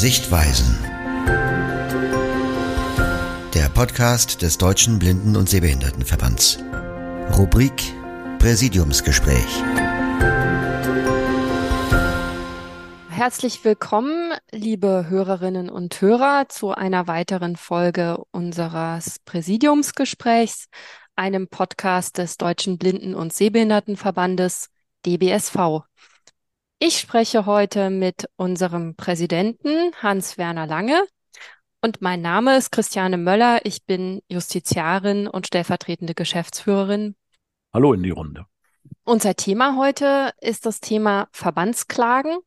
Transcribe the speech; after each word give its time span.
Sichtweisen. 0.00 0.78
Der 3.52 3.68
Podcast 3.74 4.40
des 4.40 4.56
Deutschen 4.56 4.98
Blinden- 4.98 5.36
und 5.36 5.50
Sehbehindertenverbands. 5.50 6.58
Rubrik 7.36 7.82
Präsidiumsgespräch. 8.38 9.62
Herzlich 13.10 13.62
willkommen, 13.62 14.32
liebe 14.50 15.04
Hörerinnen 15.10 15.68
und 15.68 16.00
Hörer, 16.00 16.48
zu 16.48 16.70
einer 16.70 17.06
weiteren 17.06 17.56
Folge 17.56 18.24
unseres 18.30 19.18
Präsidiumsgesprächs, 19.26 20.68
einem 21.14 21.48
Podcast 21.48 22.16
des 22.16 22.38
Deutschen 22.38 22.78
Blinden- 22.78 23.14
und 23.14 23.34
Sehbehindertenverbandes 23.34 24.70
DBSV. 25.04 25.82
Ich 26.82 26.98
spreche 26.98 27.44
heute 27.44 27.90
mit 27.90 28.26
unserem 28.36 28.94
Präsidenten 28.94 29.92
Hans-Werner 30.00 30.66
Lange 30.66 31.04
und 31.82 32.00
mein 32.00 32.22
Name 32.22 32.56
ist 32.56 32.72
Christiane 32.72 33.18
Möller. 33.18 33.66
Ich 33.66 33.84
bin 33.84 34.22
Justiziarin 34.30 35.28
und 35.28 35.46
stellvertretende 35.46 36.14
Geschäftsführerin. 36.14 37.16
Hallo 37.74 37.92
in 37.92 38.02
die 38.02 38.08
Runde. 38.08 38.46
Unser 39.04 39.34
Thema 39.36 39.76
heute 39.76 40.32
ist 40.40 40.64
das 40.64 40.80
Thema 40.80 41.28
Verbandsklagen. 41.32 42.38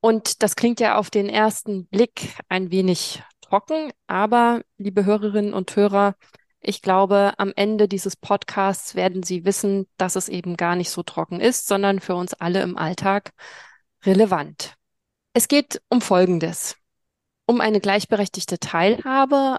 Und 0.00 0.42
das 0.42 0.54
klingt 0.54 0.78
ja 0.78 0.98
auf 0.98 1.08
den 1.08 1.30
ersten 1.30 1.86
Blick 1.86 2.34
ein 2.50 2.70
wenig 2.70 3.22
trocken, 3.40 3.92
aber 4.08 4.60
liebe 4.76 5.06
Hörerinnen 5.06 5.54
und 5.54 5.74
Hörer, 5.74 6.16
ich 6.60 6.82
glaube, 6.82 7.34
am 7.38 7.52
Ende 7.54 7.88
dieses 7.88 8.16
Podcasts 8.16 8.94
werden 8.94 9.22
Sie 9.22 9.44
wissen, 9.44 9.86
dass 9.96 10.16
es 10.16 10.28
eben 10.28 10.56
gar 10.56 10.76
nicht 10.76 10.90
so 10.90 11.02
trocken 11.02 11.40
ist, 11.40 11.68
sondern 11.68 12.00
für 12.00 12.16
uns 12.16 12.34
alle 12.34 12.62
im 12.62 12.76
Alltag 12.76 13.32
relevant. 14.04 14.74
Es 15.34 15.48
geht 15.48 15.80
um 15.88 16.00
Folgendes. 16.00 16.76
Um 17.46 17.60
eine 17.60 17.80
gleichberechtigte 17.80 18.58
Teilhabe 18.58 19.58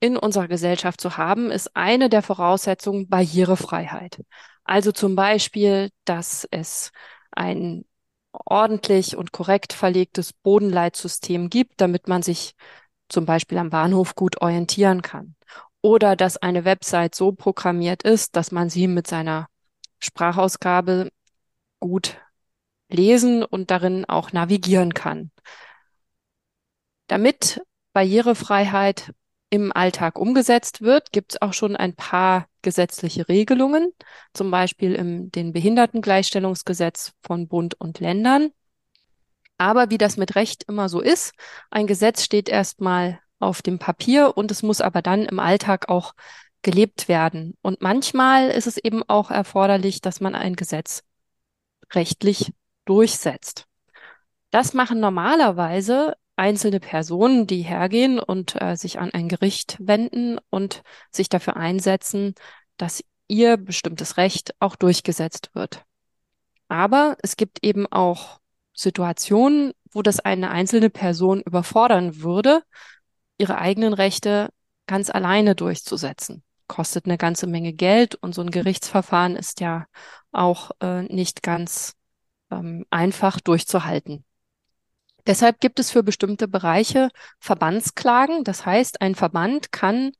in 0.00 0.16
unserer 0.16 0.48
Gesellschaft 0.48 1.00
zu 1.00 1.18
haben, 1.18 1.50
ist 1.50 1.76
eine 1.76 2.08
der 2.08 2.22
Voraussetzungen 2.22 3.08
Barrierefreiheit. 3.08 4.24
Also 4.64 4.92
zum 4.92 5.14
Beispiel, 5.14 5.90
dass 6.04 6.48
es 6.50 6.92
ein 7.32 7.84
ordentlich 8.32 9.16
und 9.16 9.32
korrekt 9.32 9.72
verlegtes 9.72 10.32
Bodenleitsystem 10.32 11.50
gibt, 11.50 11.80
damit 11.80 12.08
man 12.08 12.22
sich 12.22 12.54
zum 13.08 13.26
Beispiel 13.26 13.58
am 13.58 13.70
Bahnhof 13.70 14.14
gut 14.14 14.40
orientieren 14.40 15.02
kann 15.02 15.36
oder 15.82 16.16
dass 16.16 16.36
eine 16.36 16.64
Website 16.64 17.14
so 17.14 17.32
programmiert 17.32 18.02
ist, 18.02 18.36
dass 18.36 18.52
man 18.52 18.68
sie 18.70 18.86
mit 18.86 19.06
seiner 19.06 19.48
Sprachausgabe 19.98 21.10
gut 21.80 22.16
lesen 22.88 23.44
und 23.44 23.70
darin 23.70 24.04
auch 24.04 24.32
navigieren 24.32 24.94
kann. 24.94 25.30
Damit 27.06 27.62
Barrierefreiheit 27.92 29.12
im 29.50 29.72
Alltag 29.72 30.18
umgesetzt 30.18 30.80
wird, 30.80 31.10
gibt 31.10 31.32
es 31.32 31.42
auch 31.42 31.52
schon 31.52 31.76
ein 31.76 31.94
paar 31.94 32.46
gesetzliche 32.62 33.28
Regelungen, 33.28 33.92
zum 34.32 34.50
Beispiel 34.50 34.94
im 34.94 35.32
den 35.32 35.52
Behindertengleichstellungsgesetz 35.52 37.12
von 37.22 37.48
Bund 37.48 37.74
und 37.74 37.98
Ländern. 37.98 38.50
Aber 39.58 39.90
wie 39.90 39.98
das 39.98 40.16
mit 40.16 40.36
Recht 40.36 40.64
immer 40.68 40.88
so 40.88 41.00
ist, 41.00 41.32
ein 41.70 41.86
Gesetz 41.86 42.22
steht 42.22 42.48
erstmal 42.48 43.20
auf 43.40 43.62
dem 43.62 43.78
Papier 43.78 44.36
und 44.36 44.50
es 44.50 44.62
muss 44.62 44.80
aber 44.80 45.02
dann 45.02 45.24
im 45.24 45.40
Alltag 45.40 45.88
auch 45.88 46.14
gelebt 46.62 47.08
werden. 47.08 47.56
Und 47.62 47.80
manchmal 47.80 48.50
ist 48.50 48.66
es 48.66 48.76
eben 48.76 49.02
auch 49.08 49.30
erforderlich, 49.30 50.00
dass 50.00 50.20
man 50.20 50.34
ein 50.34 50.56
Gesetz 50.56 51.02
rechtlich 51.92 52.52
durchsetzt. 52.84 53.66
Das 54.50 54.74
machen 54.74 55.00
normalerweise 55.00 56.14
einzelne 56.36 56.80
Personen, 56.80 57.46
die 57.46 57.62
hergehen 57.62 58.18
und 58.18 58.60
äh, 58.60 58.76
sich 58.76 58.98
an 58.98 59.10
ein 59.12 59.28
Gericht 59.28 59.76
wenden 59.80 60.38
und 60.50 60.82
sich 61.10 61.28
dafür 61.28 61.56
einsetzen, 61.56 62.34
dass 62.76 63.04
ihr 63.28 63.56
bestimmtes 63.56 64.16
Recht 64.16 64.54
auch 64.58 64.76
durchgesetzt 64.76 65.50
wird. 65.54 65.84
Aber 66.68 67.16
es 67.22 67.36
gibt 67.36 67.64
eben 67.64 67.86
auch 67.86 68.40
Situationen, 68.74 69.72
wo 69.92 70.02
das 70.02 70.20
eine 70.20 70.50
einzelne 70.50 70.88
Person 70.88 71.42
überfordern 71.42 72.22
würde 72.22 72.62
ihre 73.40 73.58
eigenen 73.58 73.94
Rechte 73.94 74.50
ganz 74.86 75.10
alleine 75.10 75.54
durchzusetzen. 75.54 76.42
Kostet 76.68 77.06
eine 77.06 77.18
ganze 77.18 77.46
Menge 77.46 77.72
Geld 77.72 78.14
und 78.14 78.34
so 78.34 78.42
ein 78.42 78.50
Gerichtsverfahren 78.50 79.34
ist 79.34 79.60
ja 79.60 79.86
auch 80.30 80.70
äh, 80.80 81.02
nicht 81.02 81.42
ganz 81.42 81.94
ähm, 82.50 82.84
einfach 82.90 83.40
durchzuhalten. 83.40 84.24
Deshalb 85.26 85.60
gibt 85.60 85.80
es 85.80 85.90
für 85.90 86.02
bestimmte 86.02 86.48
Bereiche 86.48 87.10
Verbandsklagen. 87.40 88.44
Das 88.44 88.64
heißt, 88.66 89.00
ein 89.00 89.14
Verband 89.14 89.72
kann 89.72 90.12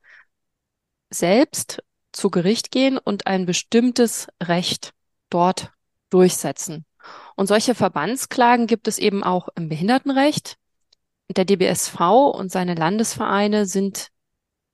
selbst 1.09 1.83
zu 2.11 2.29
Gericht 2.29 2.71
gehen 2.71 2.97
und 2.97 3.27
ein 3.27 3.45
bestimmtes 3.45 4.27
Recht 4.41 4.91
dort 5.29 5.71
durchsetzen. 6.09 6.85
Und 7.35 7.47
solche 7.47 7.75
Verbandsklagen 7.75 8.67
gibt 8.67 8.87
es 8.87 8.97
eben 8.97 9.23
auch 9.23 9.47
im 9.55 9.69
Behindertenrecht, 9.69 10.57
der 11.37 11.45
DBSV 11.45 11.99
und 12.33 12.51
seine 12.51 12.75
Landesvereine 12.75 13.65
sind 13.65 14.09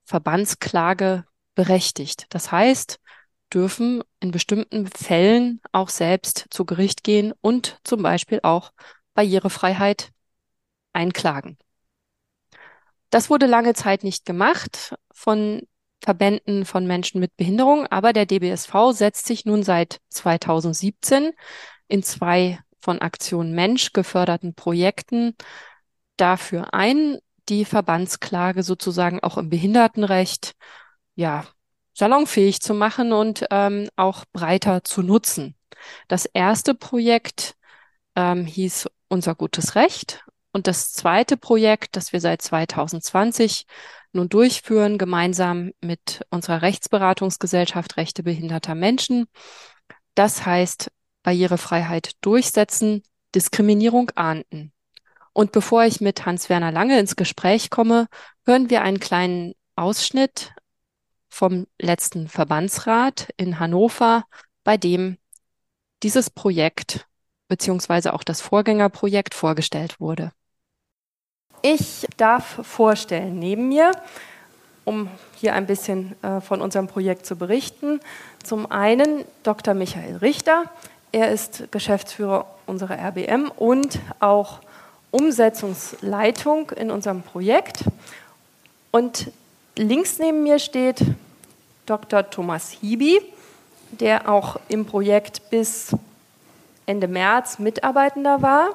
Verbandsklage 0.06 1.25
berechtigt. 1.56 2.28
Das 2.29 2.51
heißt, 2.51 3.00
dürfen 3.53 4.03
in 4.19 4.31
bestimmten 4.31 4.88
Fällen 4.88 5.62
auch 5.72 5.90
selbst 5.90 6.45
zu 6.50 6.66
Gericht 6.66 7.03
gehen 7.03 7.34
und 7.41 7.79
zum 7.84 8.03
Beispiel 8.03 8.40
auch 8.44 8.72
Barrierefreiheit 9.13 10.12
einklagen. 10.94 11.57
Das 13.09 13.29
wurde 13.29 13.45
lange 13.45 13.74
Zeit 13.74 14.03
nicht 14.03 14.25
gemacht 14.25 14.95
von 15.12 15.62
Verbänden 16.03 16.66
von 16.66 16.85
Menschen 16.85 17.19
mit 17.19 17.35
Behinderung, 17.38 17.88
aber 17.88 18.13
der 18.13 18.25
DBSV 18.25 18.91
setzt 18.91 19.25
sich 19.25 19.45
nun 19.45 19.63
seit 19.63 20.00
2017 20.09 21.31
in 21.88 22.03
zwei 22.03 22.59
von 22.79 23.00
Aktion 23.00 23.53
Mensch 23.53 23.94
geförderten 23.94 24.53
Projekten 24.53 25.35
dafür 26.18 26.74
ein, 26.74 27.20
die 27.50 27.66
Verbandsklage 27.66 28.64
sozusagen 28.64 29.22
auch 29.22 29.38
im 29.38 29.50
Behindertenrecht 29.50 30.54
ja 31.16 31.46
salonfähig 31.94 32.62
zu 32.62 32.74
machen 32.74 33.12
und 33.14 33.46
ähm, 33.50 33.90
auch 33.96 34.26
breiter 34.32 34.84
zu 34.84 35.02
nutzen. 35.02 35.56
Das 36.08 36.26
erste 36.26 36.76
Projekt 36.76 37.56
ähm, 38.16 38.46
hieß 38.46 38.90
Unser 39.10 39.36
gutes 39.36 39.76
Recht 39.76 40.26
und 40.52 40.68
das 40.68 40.92
zweite 40.92 41.38
Projekt, 41.38 41.96
das 41.96 42.14
wir 42.14 42.20
seit 42.20 42.42
2020 42.42 43.66
nun 44.12 44.30
durchführen, 44.30 44.98
gemeinsam 44.98 45.72
mit 45.82 46.26
unserer 46.30 46.62
Rechtsberatungsgesellschaft 46.62 47.98
Rechte 47.98 48.24
behinderter 48.24 48.76
Menschen, 48.76 49.28
das 50.16 50.46
heißt 50.46 50.92
Barrierefreiheit 51.24 52.12
durchsetzen, 52.22 53.04
Diskriminierung 53.36 54.12
ahnden. 54.16 54.74
Und 55.38 55.52
bevor 55.52 55.84
ich 55.84 56.02
mit 56.02 56.25
Hans-Werner 56.25 56.72
Lange 56.72 56.98
ins 56.98 57.16
Gespräch 57.16 57.70
komme, 57.70 58.08
hören 58.48 58.72
wir 58.72 58.81
einen 58.81 59.00
kleinen 59.00 59.53
Ausschnitt 59.75 60.56
vom 61.30 61.68
letzten 61.80 62.28
Verbandsrat 62.28 63.30
in 63.38 63.59
Hannover, 63.59 64.24
bei 64.64 64.78
dem 64.78 65.20
dieses 66.02 66.31
Projekt 66.31 67.06
beziehungsweise 67.48 68.16
auch 68.16 68.24
das 68.24 68.42
Vorgängerprojekt 68.42 69.36
vorgestellt 69.36 70.00
wurde. 70.00 70.31
Ich 71.62 72.08
darf 72.18 72.66
vorstellen, 72.66 73.38
neben 73.38 73.69
mir, 73.69 73.92
um 74.86 75.08
hier 75.36 75.54
ein 75.54 75.68
bisschen 75.68 76.16
äh, 76.24 76.42
von 76.42 76.62
unserem 76.62 76.88
Projekt 76.88 77.28
zu 77.28 77.36
berichten, 77.36 78.00
zum 78.44 78.72
einen 78.72 79.24
Dr. 79.44 79.75
Michael 79.75 80.16
Richter. 80.16 80.63
Er 81.12 81.30
ist 81.30 81.72
Geschäftsführer 81.72 82.48
unserer 82.66 82.98
RBM 82.98 83.51
und 83.56 84.00
auch 84.19 84.62
Umsetzungsleitung 85.12 86.71
in 86.71 86.92
unserem 86.92 87.21
Projekt. 87.21 87.83
Und 88.92 89.31
links 89.75 90.19
neben 90.19 90.44
mir 90.44 90.59
steht 90.59 91.04
Dr. 91.86 92.30
Thomas 92.30 92.71
Hibi, 92.71 93.21
der 93.92 94.30
auch 94.30 94.59
im 94.68 94.86
Projekt 94.86 95.50
bis 95.50 95.95
Ende 96.86 97.07
März 97.07 97.59
Mitarbeitender 97.59 98.42
war 98.42 98.69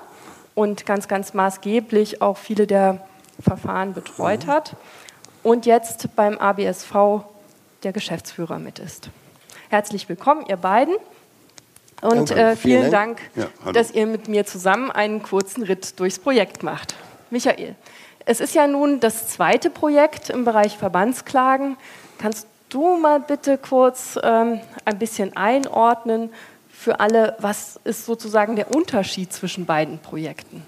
und 0.54 0.86
ganz, 0.86 1.08
ganz 1.08 1.34
maßgeblich 1.34 2.22
auch 2.22 2.36
viele 2.36 2.66
der 2.66 3.06
Verfahren 3.40 3.94
betreut 3.94 4.46
hat 4.46 4.76
und 5.42 5.66
jetzt 5.66 6.14
beim 6.14 6.38
ABSV 6.38 7.24
der 7.82 7.92
Geschäftsführer 7.92 8.58
mit 8.58 8.78
ist. 8.78 9.10
Herzlich 9.70 10.08
willkommen, 10.08 10.44
ihr 10.46 10.56
beiden. 10.56 10.94
Und 12.02 12.32
äh, 12.32 12.56
vielen, 12.56 12.90
Dank, 12.90 13.20
Dank 13.34 13.50
ja, 13.64 13.72
dass 13.72 13.92
ihr 13.92 14.06
mit 14.06 14.28
mir 14.28 14.44
zusammen 14.44 14.90
einen 14.90 15.22
kurzen 15.22 15.62
Ritt 15.62 15.98
durchs 16.00 16.18
Projekt 16.18 16.62
macht. 16.62 16.96
Michael, 17.30 17.76
es 18.26 18.40
ist 18.40 18.54
ja 18.54 18.66
nun 18.66 19.00
das 19.00 19.28
zweite 19.28 19.70
Projekt 19.70 20.28
im 20.28 20.44
Bereich 20.44 20.76
Verbandsklagen. 20.76 21.76
Kannst 22.18 22.46
du 22.68 22.96
mal 22.96 23.20
bitte 23.20 23.56
kurz 23.56 24.18
ähm, 24.22 24.60
ein 24.84 24.98
bisschen 24.98 25.36
einordnen 25.36 26.30
für 26.72 26.98
alle, 26.98 27.36
was 27.38 27.78
ist 27.84 28.04
sozusagen 28.04 28.56
der 28.56 28.74
Unterschied 28.74 29.32
zwischen 29.32 29.66
beiden 29.66 29.98
Projekten? 29.98 30.66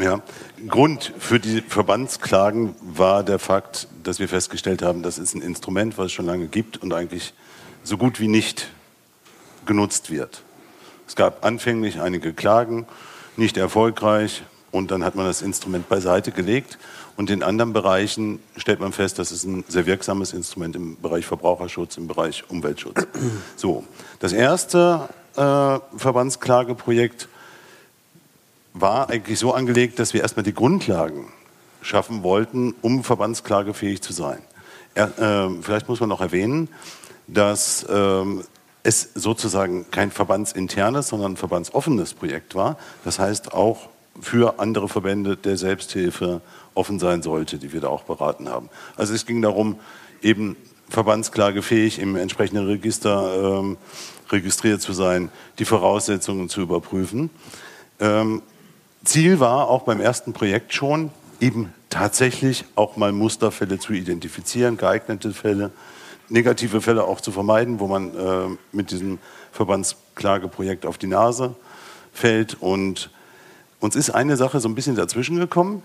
Ja, 0.00 0.22
Grund 0.68 1.12
für 1.18 1.38
die 1.38 1.60
Verbandsklagen 1.60 2.74
war 2.80 3.24
der 3.24 3.38
Fakt, 3.38 3.88
dass 4.04 4.20
wir 4.20 4.28
festgestellt 4.28 4.80
haben, 4.80 5.02
das 5.02 5.18
ist 5.18 5.34
ein 5.34 5.42
Instrument, 5.42 5.98
was 5.98 6.06
es 6.06 6.12
schon 6.12 6.26
lange 6.26 6.46
gibt 6.46 6.78
und 6.78 6.94
eigentlich 6.94 7.34
so 7.82 7.98
gut 7.98 8.20
wie 8.20 8.28
nicht 8.28 8.70
genutzt 9.66 10.10
wird. 10.10 10.42
Es 11.12 11.16
gab 11.16 11.44
anfänglich 11.44 12.00
einige 12.00 12.32
Klagen, 12.32 12.86
nicht 13.36 13.58
erfolgreich, 13.58 14.44
und 14.70 14.90
dann 14.90 15.04
hat 15.04 15.14
man 15.14 15.26
das 15.26 15.42
Instrument 15.42 15.86
beiseite 15.90 16.32
gelegt. 16.32 16.78
Und 17.18 17.28
in 17.28 17.42
anderen 17.42 17.74
Bereichen 17.74 18.40
stellt 18.56 18.80
man 18.80 18.94
fest, 18.94 19.18
das 19.18 19.30
ist 19.30 19.44
ein 19.44 19.62
sehr 19.68 19.84
wirksames 19.84 20.32
Instrument 20.32 20.74
im 20.74 20.98
Bereich 21.02 21.26
Verbraucherschutz, 21.26 21.98
im 21.98 22.06
Bereich 22.06 22.44
Umweltschutz. 22.48 23.06
So, 23.56 23.84
das 24.20 24.32
erste 24.32 25.10
äh, 25.36 25.98
Verbandsklageprojekt 25.98 27.28
war 28.72 29.10
eigentlich 29.10 29.38
so 29.38 29.52
angelegt, 29.52 29.98
dass 29.98 30.14
wir 30.14 30.22
erstmal 30.22 30.44
die 30.44 30.54
Grundlagen 30.54 31.26
schaffen 31.82 32.22
wollten, 32.22 32.74
um 32.80 33.04
verbandsklagefähig 33.04 34.00
zu 34.00 34.14
sein. 34.14 34.38
Er, 34.94 35.18
äh, 35.18 35.50
vielleicht 35.60 35.90
muss 35.90 36.00
man 36.00 36.08
noch 36.08 36.22
erwähnen, 36.22 36.70
dass 37.26 37.82
äh, 37.82 38.24
es 38.82 39.10
sozusagen 39.14 39.90
kein 39.90 40.10
verbandsinternes, 40.10 41.08
sondern 41.08 41.32
ein 41.32 41.36
verbandsoffenes 41.36 42.14
Projekt 42.14 42.54
war. 42.54 42.78
Das 43.04 43.18
heißt 43.18 43.52
auch 43.52 43.88
für 44.20 44.58
andere 44.58 44.88
Verbände 44.88 45.36
der 45.36 45.56
Selbsthilfe 45.56 46.40
offen 46.74 46.98
sein 46.98 47.22
sollte, 47.22 47.58
die 47.58 47.72
wir 47.72 47.80
da 47.80 47.88
auch 47.88 48.04
beraten 48.04 48.48
haben. 48.48 48.68
Also 48.96 49.14
es 49.14 49.26
ging 49.26 49.40
darum, 49.42 49.78
eben 50.22 50.56
verbandsklagefähig 50.88 51.98
im 51.98 52.16
entsprechenden 52.16 52.66
Register 52.66 53.60
ähm, 53.60 53.76
registriert 54.30 54.82
zu 54.82 54.92
sein, 54.92 55.30
die 55.58 55.64
Voraussetzungen 55.64 56.48
zu 56.48 56.60
überprüfen. 56.60 57.30
Ähm, 58.00 58.42
Ziel 59.04 59.40
war 59.40 59.68
auch 59.68 59.82
beim 59.82 60.00
ersten 60.00 60.32
Projekt 60.32 60.74
schon, 60.74 61.10
eben 61.40 61.72
tatsächlich 61.90 62.64
auch 62.76 62.96
mal 62.96 63.12
Musterfälle 63.12 63.78
zu 63.78 63.92
identifizieren, 63.92 64.76
geeignete 64.76 65.32
Fälle, 65.32 65.72
negative 66.28 66.80
Fälle 66.80 67.04
auch 67.04 67.20
zu 67.20 67.32
vermeiden, 67.32 67.80
wo 67.80 67.86
man 67.86 68.16
äh, 68.16 68.56
mit 68.72 68.90
diesem 68.90 69.18
Verbandsklageprojekt 69.52 70.86
auf 70.86 70.98
die 70.98 71.06
Nase 71.06 71.54
fällt. 72.12 72.54
Und 72.60 73.10
uns 73.80 73.96
ist 73.96 74.10
eine 74.10 74.36
Sache 74.36 74.60
so 74.60 74.68
ein 74.68 74.74
bisschen 74.74 74.96
dazwischen 74.96 75.38
gekommen. 75.38 75.82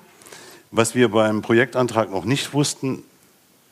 Was 0.71 0.95
wir 0.95 1.09
beim 1.09 1.41
Projektantrag 1.41 2.11
noch 2.11 2.25
nicht 2.25 2.53
wussten, 2.53 3.03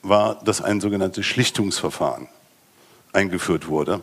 war, 0.01 0.35
dass 0.43 0.61
ein 0.61 0.81
sogenanntes 0.81 1.25
Schlichtungsverfahren 1.25 2.27
eingeführt 3.11 3.67
wurde. 3.67 4.01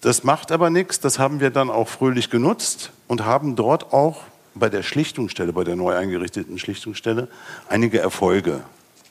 Das 0.00 0.24
macht 0.24 0.52
aber 0.52 0.70
nichts, 0.70 1.00
das 1.00 1.18
haben 1.18 1.40
wir 1.40 1.50
dann 1.50 1.68
auch 1.68 1.88
fröhlich 1.88 2.30
genutzt 2.30 2.90
und 3.06 3.24
haben 3.24 3.56
dort 3.56 3.92
auch 3.92 4.22
bei 4.54 4.68
der 4.68 4.82
Schlichtungsstelle, 4.82 5.52
bei 5.52 5.64
der 5.64 5.76
neu 5.76 5.94
eingerichteten 5.94 6.58
Schlichtungsstelle, 6.58 7.28
einige 7.68 8.00
Erfolge 8.00 8.62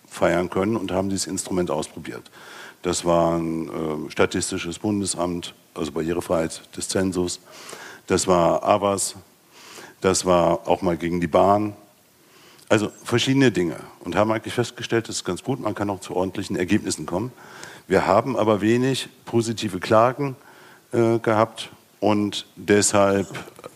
feiern 0.09 0.49
können 0.49 0.75
und 0.75 0.91
haben 0.91 1.09
dieses 1.09 1.27
Instrument 1.27 1.71
ausprobiert. 1.71 2.29
Das 2.81 3.05
war 3.05 3.37
ein 3.37 3.67
äh, 3.67 4.11
Statistisches 4.11 4.79
Bundesamt, 4.79 5.53
also 5.75 5.91
Barrierefreiheit 5.91 6.61
des 6.75 6.87
Zensus. 6.87 7.39
Das 8.07 8.27
war 8.27 8.63
AWAS. 8.63 9.15
Das 10.01 10.25
war 10.25 10.67
auch 10.67 10.81
mal 10.81 10.97
gegen 10.97 11.19
die 11.19 11.27
Bahn. 11.27 11.73
Also 12.69 12.89
verschiedene 13.03 13.51
Dinge 13.51 13.77
und 14.01 14.15
haben 14.15 14.31
eigentlich 14.31 14.53
festgestellt, 14.53 15.09
das 15.09 15.17
ist 15.17 15.25
ganz 15.25 15.43
gut, 15.43 15.59
man 15.59 15.73
kann 15.73 15.89
auch 15.89 15.99
zu 15.99 16.15
ordentlichen 16.15 16.55
Ergebnissen 16.55 17.05
kommen. 17.05 17.31
Wir 17.87 18.05
haben 18.05 18.37
aber 18.37 18.61
wenig 18.61 19.09
positive 19.25 19.79
Klagen 19.79 20.35
äh, 20.91 21.17
gehabt 21.17 21.69
und 21.99 22.45
deshalb, 22.55 23.27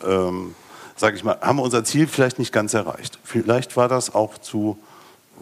ähm, 0.06 0.54
sage 0.94 1.16
ich 1.16 1.24
mal, 1.24 1.38
haben 1.40 1.58
wir 1.58 1.64
unser 1.64 1.82
Ziel 1.82 2.06
vielleicht 2.06 2.38
nicht 2.38 2.52
ganz 2.52 2.72
erreicht. 2.72 3.18
Vielleicht 3.24 3.76
war 3.76 3.88
das 3.88 4.14
auch 4.14 4.38
zu, 4.38 4.78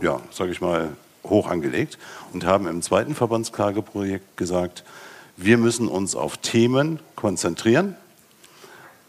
ja, 0.00 0.20
sage 0.30 0.52
ich 0.52 0.60
mal, 0.60 0.90
hoch 1.24 1.48
angelegt 1.48 1.98
und 2.32 2.44
haben 2.44 2.66
im 2.66 2.82
zweiten 2.82 3.14
Verbandsklageprojekt 3.14 4.36
gesagt, 4.36 4.84
wir 5.36 5.58
müssen 5.58 5.88
uns 5.88 6.14
auf 6.14 6.36
Themen 6.36 6.98
konzentrieren, 7.16 7.96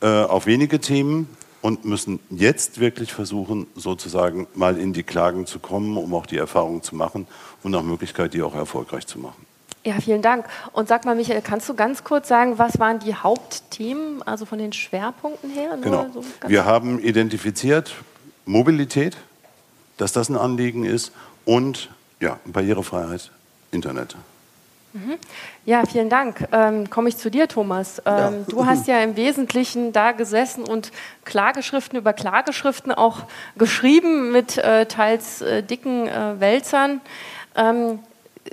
äh, 0.02 0.08
auf 0.08 0.46
wenige 0.46 0.80
Themen, 0.80 1.28
und 1.64 1.86
müssen 1.86 2.20
jetzt 2.30 2.82
wirklich 2.82 3.14
versuchen, 3.14 3.68
sozusagen 3.74 4.48
mal 4.54 4.78
in 4.78 4.92
die 4.92 5.04
Klagen 5.04 5.46
zu 5.46 5.60
kommen, 5.60 5.96
um 5.96 6.14
auch 6.14 6.26
die 6.26 6.38
Erfahrung 6.38 6.84
zu 6.84 6.94
machen 6.94 7.26
und 7.64 7.72
nach 7.72 7.82
Möglichkeit 7.82 8.34
die 8.34 8.42
auch 8.42 8.54
erfolgreich 8.54 9.08
zu 9.08 9.18
machen. 9.18 9.46
Ja, 9.86 9.94
vielen 10.00 10.22
Dank. 10.22 10.46
Und 10.74 10.90
sag 10.90 11.06
mal, 11.06 11.16
Michael, 11.16 11.42
kannst 11.42 11.70
du 11.70 11.74
ganz 11.74 12.04
kurz 12.04 12.28
sagen, 12.28 12.58
was 12.58 12.80
waren 12.80 13.00
die 13.00 13.16
Hauptthemen, 13.16 14.22
also 14.24 14.46
von 14.46 14.60
den 14.60 14.74
Schwerpunkten 14.74 15.50
her? 15.50 15.78
genau. 15.82 16.08
So 16.14 16.24
Wir 16.48 16.66
haben 16.66 17.00
identifiziert 17.00 17.96
Mobilität, 18.46 19.16
dass 19.98 20.14
das 20.14 20.30
ein 20.30 20.38
Anliegen 20.38 20.86
ist 20.86 21.12
und 21.46 21.90
ja, 22.20 22.40
Barrierefreiheit, 22.46 23.32
Internet. 23.72 24.16
Mhm. 24.94 25.16
Ja, 25.66 25.84
vielen 25.86 26.10
Dank. 26.10 26.48
Ähm, 26.52 26.90
Komme 26.90 27.10
ich 27.10 27.18
zu 27.18 27.32
dir, 27.32 27.48
Thomas. 27.48 28.00
Ähm, 28.06 28.16
ja. 28.16 28.32
Du 28.48 28.66
hast 28.66 28.88
ja 28.88 29.00
im 29.00 29.16
Wesentlichen 29.16 29.92
da 29.92 30.12
gesessen 30.12 30.64
und 30.64 30.92
Klageschriften 31.26 31.98
über 31.98 32.14
Klageschriften 32.14 32.92
auch 32.92 33.24
geschrieben 33.58 34.32
mit 34.32 34.58
äh, 34.60 34.86
teils 34.86 35.42
äh, 35.42 35.64
dicken 35.64 36.08
äh, 36.08 36.40
Wälzern. 36.40 37.02
Ähm, 37.56 38.00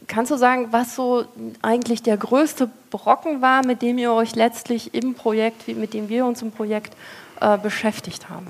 kannst 0.06 0.30
du 0.30 0.36
sagen, 0.36 0.68
was 0.70 0.94
so 0.94 1.24
eigentlich 1.60 2.02
der 2.02 2.16
größte 2.16 2.70
Brocken 2.90 3.42
war, 3.42 3.64
mit 3.64 3.82
dem 3.82 3.98
ihr 3.98 4.12
euch 4.12 4.34
letztlich 4.34 4.94
im 4.94 5.14
Projekt, 5.14 5.68
mit 5.68 5.92
dem 5.92 6.08
wir 6.08 6.24
uns 6.24 6.40
im 6.40 6.52
Projekt 6.52 6.94
äh, 7.40 7.58
beschäftigt 7.58 8.30
haben? 8.30 8.46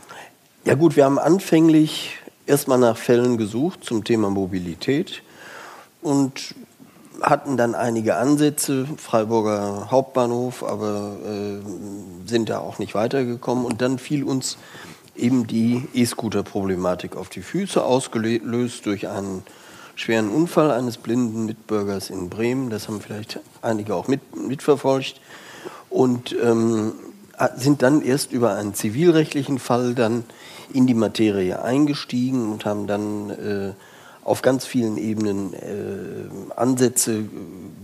Ja 0.64 0.74
gut, 0.74 0.94
wir 0.94 1.04
haben 1.04 1.18
anfänglich 1.18 2.19
erstmal 2.50 2.78
nach 2.78 2.96
Fällen 2.96 3.38
gesucht 3.38 3.84
zum 3.84 4.02
Thema 4.02 4.28
Mobilität 4.28 5.22
und 6.02 6.54
hatten 7.22 7.56
dann 7.56 7.74
einige 7.74 8.16
Ansätze, 8.16 8.86
Freiburger 8.96 9.88
Hauptbahnhof, 9.90 10.64
aber 10.64 11.16
äh, 11.24 12.28
sind 12.28 12.48
da 12.48 12.58
auch 12.58 12.78
nicht 12.78 12.94
weitergekommen. 12.94 13.64
Und 13.64 13.82
dann 13.82 13.98
fiel 13.98 14.24
uns 14.24 14.56
eben 15.14 15.46
die 15.46 15.86
E-Scooter-Problematik 15.94 17.16
auf 17.16 17.28
die 17.28 17.42
Füße, 17.42 17.84
ausgelöst 17.84 18.86
durch 18.86 19.06
einen 19.08 19.44
schweren 19.94 20.30
Unfall 20.30 20.70
eines 20.70 20.96
blinden 20.96 21.46
Mitbürgers 21.46 22.10
in 22.10 22.30
Bremen. 22.30 22.70
Das 22.70 22.88
haben 22.88 23.00
vielleicht 23.00 23.38
einige 23.62 23.94
auch 23.94 24.08
mit, 24.08 24.20
mitverfolgt. 24.36 25.20
Und 25.88 26.34
ähm, 26.42 26.94
sind 27.56 27.82
dann 27.82 28.02
erst 28.02 28.32
über 28.32 28.54
einen 28.54 28.74
zivilrechtlichen 28.74 29.58
Fall 29.58 29.94
dann 29.94 30.24
in 30.72 30.86
die 30.86 30.94
Materie 30.94 31.62
eingestiegen 31.62 32.52
und 32.52 32.64
haben 32.64 32.86
dann 32.86 33.30
äh, 33.30 33.72
auf 34.24 34.40
ganz 34.42 34.66
vielen 34.66 34.96
Ebenen 34.96 35.54
äh, 35.54 36.54
Ansätze 36.56 37.24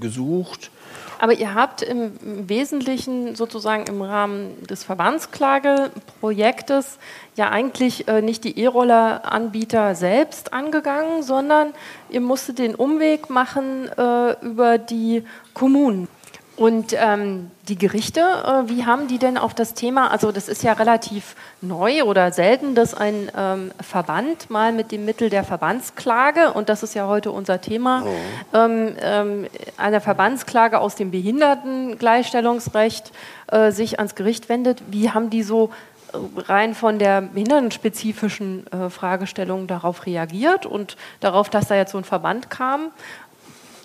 gesucht. 0.01 0.71
Aber 1.19 1.33
ihr 1.33 1.55
habt 1.55 1.81
im 1.83 2.13
Wesentlichen 2.21 3.37
sozusagen 3.37 3.87
im 3.87 4.03
Rahmen 4.03 4.67
des 4.67 4.85
Verbandsklageprojektes 4.85 6.99
ja 7.37 7.49
eigentlich 7.49 8.07
äh, 8.07 8.21
nicht 8.21 8.45
die 8.45 8.59
E-Roller-Anbieter 8.59 9.95
selbst 9.95 10.53
angegangen, 10.53 11.23
sondern 11.23 11.73
ihr 12.11 12.21
musstet 12.21 12.59
den 12.59 12.75
Umweg 12.75 13.31
machen 13.31 13.89
äh, 13.97 14.33
über 14.45 14.77
die 14.77 15.25
Kommunen. 15.55 16.09
Und 16.57 16.97
ähm, 16.99 17.51
die 17.69 17.77
Gerichte, 17.77 18.21
äh, 18.21 18.69
wie 18.69 18.87
haben 18.87 19.09
die 19.09 19.19
denn 19.19 19.37
auf 19.37 19.53
das 19.53 19.75
Thema, 19.75 20.11
also 20.11 20.33
das 20.33 20.49
ist 20.49 20.63
ja 20.63 20.73
relativ 20.73 21.37
neu 21.61 22.05
oder 22.05 22.33
selten, 22.33 22.75
dass 22.75 22.95
ein 22.95 23.31
ähm, 23.37 23.73
Verband 23.81 24.49
mal 24.49 24.73
mit 24.73 24.91
dem 24.91 25.05
Mittel 25.05 25.29
der 25.29 25.45
Verbandsklage, 25.45 26.55
und 26.55 26.71
das 26.71 26.83
ist 26.83 26.95
ja 26.95 27.07
heute 27.07 27.31
unser 27.31 27.61
Thema, 27.61 28.05
oh. 28.07 28.57
ähm, 28.57 28.97
ähm 29.01 29.47
einer 29.77 30.01
Verbandsklage 30.01 30.79
aus 30.79 30.95
dem 30.95 31.11
Behindertengleichstellungsrecht 31.11 33.13
äh, 33.49 33.71
sich 33.71 33.99
ans 33.99 34.15
Gericht 34.15 34.49
wendet. 34.49 34.83
Wie 34.89 35.11
haben 35.11 35.29
die 35.29 35.43
so 35.43 35.69
äh, 36.13 36.17
rein 36.41 36.75
von 36.75 36.99
der 36.99 37.21
behindertenspezifischen 37.21 38.67
äh, 38.73 38.89
Fragestellung 38.89 39.67
darauf 39.67 40.07
reagiert 40.07 40.65
und 40.65 40.97
darauf, 41.21 41.51
dass 41.51 41.69
da 41.69 41.75
jetzt 41.75 41.93
so 41.93 41.99
ein 41.99 42.05
Verband 42.05 42.49
kam? 42.49 42.93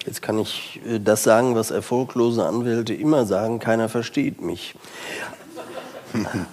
Jetzt 0.06 0.22
kann 0.22 0.40
ich 0.40 0.80
äh, 0.88 1.00
das 1.00 1.24
sagen, 1.24 1.56
was 1.56 1.72
erfolglose 1.72 2.46
Anwälte 2.46 2.94
immer 2.94 3.26
sagen, 3.26 3.60
keiner 3.60 3.90
versteht 3.90 4.42
mich. 4.42 4.76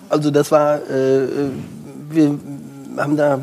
Also 0.09 0.31
das 0.31 0.53
war, 0.53 0.81
äh, 0.89 1.25
äh, 1.25 1.51
wir 2.11 2.39
haben 2.97 3.17
da 3.17 3.41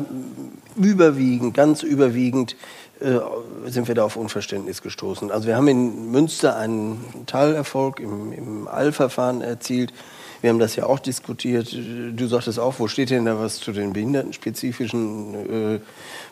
überwiegend, 0.76 1.54
ganz 1.54 1.82
überwiegend, 1.82 2.56
äh, 3.00 3.18
sind 3.66 3.88
wir 3.88 3.94
da 3.94 4.04
auf 4.04 4.16
Unverständnis 4.16 4.80
gestoßen. 4.82 5.30
Also 5.30 5.46
wir 5.48 5.56
haben 5.56 5.68
in 5.68 6.10
Münster 6.10 6.56
einen 6.56 7.04
Teilerfolg 7.26 8.00
im, 8.00 8.32
im 8.32 8.68
Eilverfahren 8.68 9.42
erzielt. 9.42 9.92
Wir 10.40 10.50
haben 10.50 10.58
das 10.58 10.76
ja 10.76 10.86
auch 10.86 10.98
diskutiert. 10.98 11.72
Du 11.72 12.26
sagtest 12.26 12.58
auch, 12.58 12.74
wo 12.78 12.88
steht 12.88 13.10
denn 13.10 13.24
da 13.24 13.38
was 13.38 13.58
zu 13.58 13.72
den 13.72 13.92
behindertenspezifischen 13.92 15.74
äh, 15.74 15.80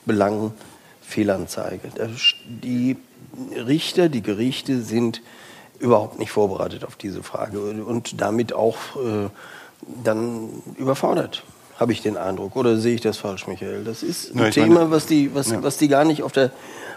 Belangen? 0.06 0.52
Fehlanzeige. 1.06 1.88
Die 2.46 2.96
Richter, 3.56 4.08
die 4.08 4.22
Gerichte 4.22 4.80
sind 4.82 5.22
überhaupt 5.78 6.18
nicht 6.18 6.30
vorbereitet 6.30 6.84
auf 6.84 6.96
diese 6.96 7.22
Frage 7.22 7.60
und 7.84 8.20
damit 8.20 8.52
auch 8.52 8.76
äh, 8.96 9.28
dann 10.02 10.48
überfordert. 10.76 11.42
habe 11.78 11.92
ich 11.92 12.02
den 12.02 12.16
Eindruck. 12.16 12.56
Oder 12.56 12.76
sehe 12.78 12.94
ich 12.94 13.00
das 13.00 13.18
falsch, 13.18 13.46
Michael? 13.46 13.84
Das 13.84 14.02
ist 14.02 14.34
ein 14.34 14.38
Ja, 14.38 14.50
Thema, 14.50 14.74
meine, 14.80 14.90
was, 14.90 15.06
die, 15.06 15.34
was, 15.34 15.50
ja. 15.50 15.62
was 15.62 15.76
die 15.76 15.88
gar 15.88 16.04
nicht 16.04 16.22
auf, 16.22 16.32
der, 16.32 16.50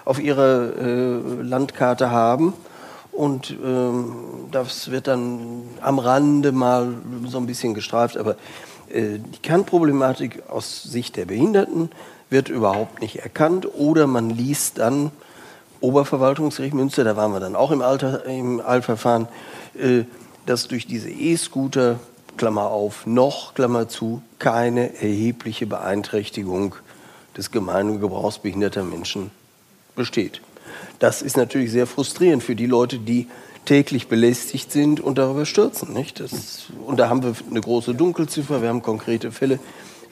auf 0.05 0.19
ihrer 0.19 0.73
äh, 0.77 1.41
Landkarte 1.41 2.11
haben. 2.11 2.53
Und 3.11 3.55
ähm, 3.65 4.13
das 4.51 4.91
wird 4.91 5.07
dann 5.07 5.63
am 5.81 5.97
Rande 5.97 6.51
mal 6.51 6.93
so 7.27 7.39
ein 7.39 7.47
bisschen 7.47 7.73
gestreift. 7.73 8.15
Aber 8.17 8.35
äh, 8.89 9.17
die 9.17 9.39
Kernproblematik 9.41 10.43
aus 10.49 10.83
Sicht 10.83 11.15
der 11.17 11.25
Behinderten 11.25 11.89
wird 12.29 12.49
überhaupt 12.49 13.01
nicht 13.01 13.17
erkannt. 13.19 13.67
Oder 13.75 14.07
man 14.07 14.29
liest 14.29 14.79
dann 14.79 15.11
Oberverwaltungsgericht 15.79 16.73
Münster, 16.73 17.03
da 17.03 17.15
waren 17.15 17.31
wir 17.31 17.39
dann 17.39 17.55
auch 17.55 17.71
im, 17.71 17.81
Alter, 17.81 18.25
im 18.25 18.61
Eilverfahren, 18.65 19.27
äh, 19.79 20.03
dass 20.45 20.67
durch 20.67 20.87
diese 20.87 21.09
E-Scooter, 21.09 21.99
Klammer 22.35 22.69
auf, 22.69 23.05
noch, 23.05 23.53
Klammer 23.53 23.87
zu, 23.87 24.21
keine 24.39 24.95
erhebliche 25.01 25.65
Beeinträchtigung 25.65 26.75
des 27.35 27.51
gemeinen 27.51 27.99
Gebrauchs 27.99 28.39
behinderter 28.39 28.83
Menschen 28.83 29.31
besteht. 29.95 30.41
Das 30.99 31.21
ist 31.21 31.37
natürlich 31.37 31.71
sehr 31.71 31.87
frustrierend 31.87 32.43
für 32.43 32.55
die 32.55 32.65
Leute, 32.65 32.99
die 32.99 33.27
täglich 33.65 34.07
belästigt 34.07 34.71
sind 34.71 34.99
und 34.99 35.17
darüber 35.17 35.45
stürzen. 35.45 35.93
Nicht? 35.93 36.19
Das, 36.19 36.67
und 36.85 36.97
da 36.97 37.09
haben 37.09 37.23
wir 37.23 37.35
eine 37.49 37.61
große 37.61 37.93
Dunkelziffer, 37.93 38.61
wir 38.61 38.69
haben 38.69 38.81
konkrete 38.81 39.31
Fälle. 39.31 39.59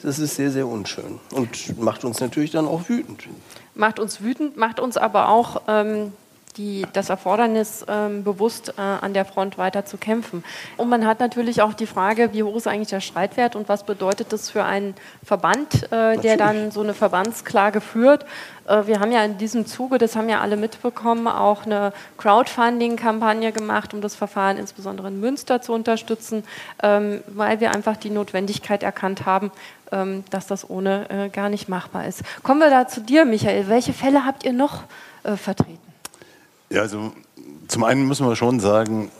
Das 0.06 0.20
ist 0.20 0.36
sehr, 0.36 0.52
sehr 0.52 0.68
unschön 0.68 1.18
und 1.32 1.80
macht 1.80 2.04
uns 2.04 2.20
natürlich 2.20 2.52
dann 2.52 2.68
auch 2.68 2.88
wütend. 2.88 3.26
Macht 3.74 3.98
uns 3.98 4.20
wütend, 4.20 4.56
macht 4.56 4.78
uns 4.78 4.96
aber 4.96 5.28
auch 5.28 5.62
ähm, 5.66 6.12
die, 6.56 6.86
das 6.92 7.10
Erfordernis 7.10 7.84
ähm, 7.88 8.24
bewusst, 8.24 8.74
äh, 8.76 8.80
an 8.80 9.14
der 9.14 9.24
Front 9.24 9.58
weiter 9.58 9.84
zu 9.84 9.96
kämpfen. 9.96 10.44
Und 10.76 10.88
man 10.88 11.06
hat 11.06 11.20
natürlich 11.20 11.62
auch 11.62 11.74
die 11.74 11.86
Frage, 11.86 12.32
wie 12.32 12.42
hoch 12.42 12.56
ist 12.56 12.66
eigentlich 12.66 12.88
der 12.88 13.00
Streitwert 13.00 13.56
und 13.56 13.68
was 13.68 13.84
bedeutet 13.84 14.32
das 14.32 14.50
für 14.50 14.64
einen 14.64 14.94
Verband, 15.24 15.90
äh, 15.92 16.16
der 16.18 16.36
dann 16.36 16.70
so 16.70 16.80
eine 16.80 16.94
Verbandsklage 16.94 17.80
führt. 17.80 18.24
Äh, 18.66 18.86
wir 18.86 19.00
haben 19.00 19.12
ja 19.12 19.24
in 19.24 19.38
diesem 19.38 19.66
Zuge, 19.66 19.98
das 19.98 20.16
haben 20.16 20.28
ja 20.28 20.40
alle 20.40 20.56
mitbekommen, 20.56 21.26
auch 21.28 21.66
eine 21.66 21.92
Crowdfunding-Kampagne 22.18 23.52
gemacht, 23.52 23.94
um 23.94 24.00
das 24.00 24.14
Verfahren 24.14 24.56
insbesondere 24.56 25.08
in 25.08 25.20
Münster 25.20 25.60
zu 25.60 25.72
unterstützen, 25.72 26.44
ähm, 26.82 27.22
weil 27.26 27.60
wir 27.60 27.72
einfach 27.72 27.96
die 27.96 28.10
Notwendigkeit 28.10 28.82
erkannt 28.82 29.26
haben, 29.26 29.50
ähm, 29.92 30.24
dass 30.30 30.46
das 30.46 30.68
ohne 30.68 31.08
äh, 31.10 31.28
gar 31.28 31.48
nicht 31.48 31.68
machbar 31.68 32.06
ist. 32.06 32.22
Kommen 32.42 32.60
wir 32.60 32.70
da 32.70 32.88
zu 32.88 33.00
dir, 33.00 33.24
Michael. 33.24 33.68
Welche 33.68 33.92
Fälle 33.92 34.24
habt 34.24 34.44
ihr 34.44 34.52
noch 34.52 34.84
äh, 35.22 35.36
vertreten? 35.36 35.85
Ja, 36.68 36.80
also 36.80 37.12
zum 37.68 37.84
einen 37.84 38.06
müssen 38.06 38.26
wir 38.26 38.36
schon 38.36 38.60
sagen, 38.60 39.10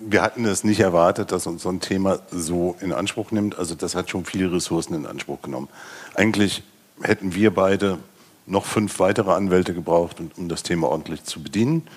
wir 0.00 0.22
hatten 0.22 0.44
es 0.44 0.62
nicht 0.62 0.80
erwartet, 0.80 1.32
dass 1.32 1.46
uns 1.46 1.62
so 1.62 1.68
ein 1.68 1.80
Thema 1.80 2.20
so 2.30 2.76
in 2.80 2.92
Anspruch 2.92 3.32
nimmt. 3.32 3.58
Also 3.58 3.74
das 3.74 3.94
hat 3.96 4.08
schon 4.08 4.24
viele 4.24 4.52
Ressourcen 4.52 4.94
in 4.94 5.06
Anspruch 5.06 5.42
genommen. 5.42 5.68
Eigentlich 6.14 6.62
hätten 7.02 7.34
wir 7.34 7.52
beide 7.52 7.98
noch 8.46 8.64
fünf 8.64 9.00
weitere 9.00 9.32
Anwälte 9.32 9.74
gebraucht, 9.74 10.18
um 10.36 10.48
das 10.48 10.62
Thema 10.62 10.88
ordentlich 10.88 11.24
zu 11.24 11.42
bedienen. 11.42 11.88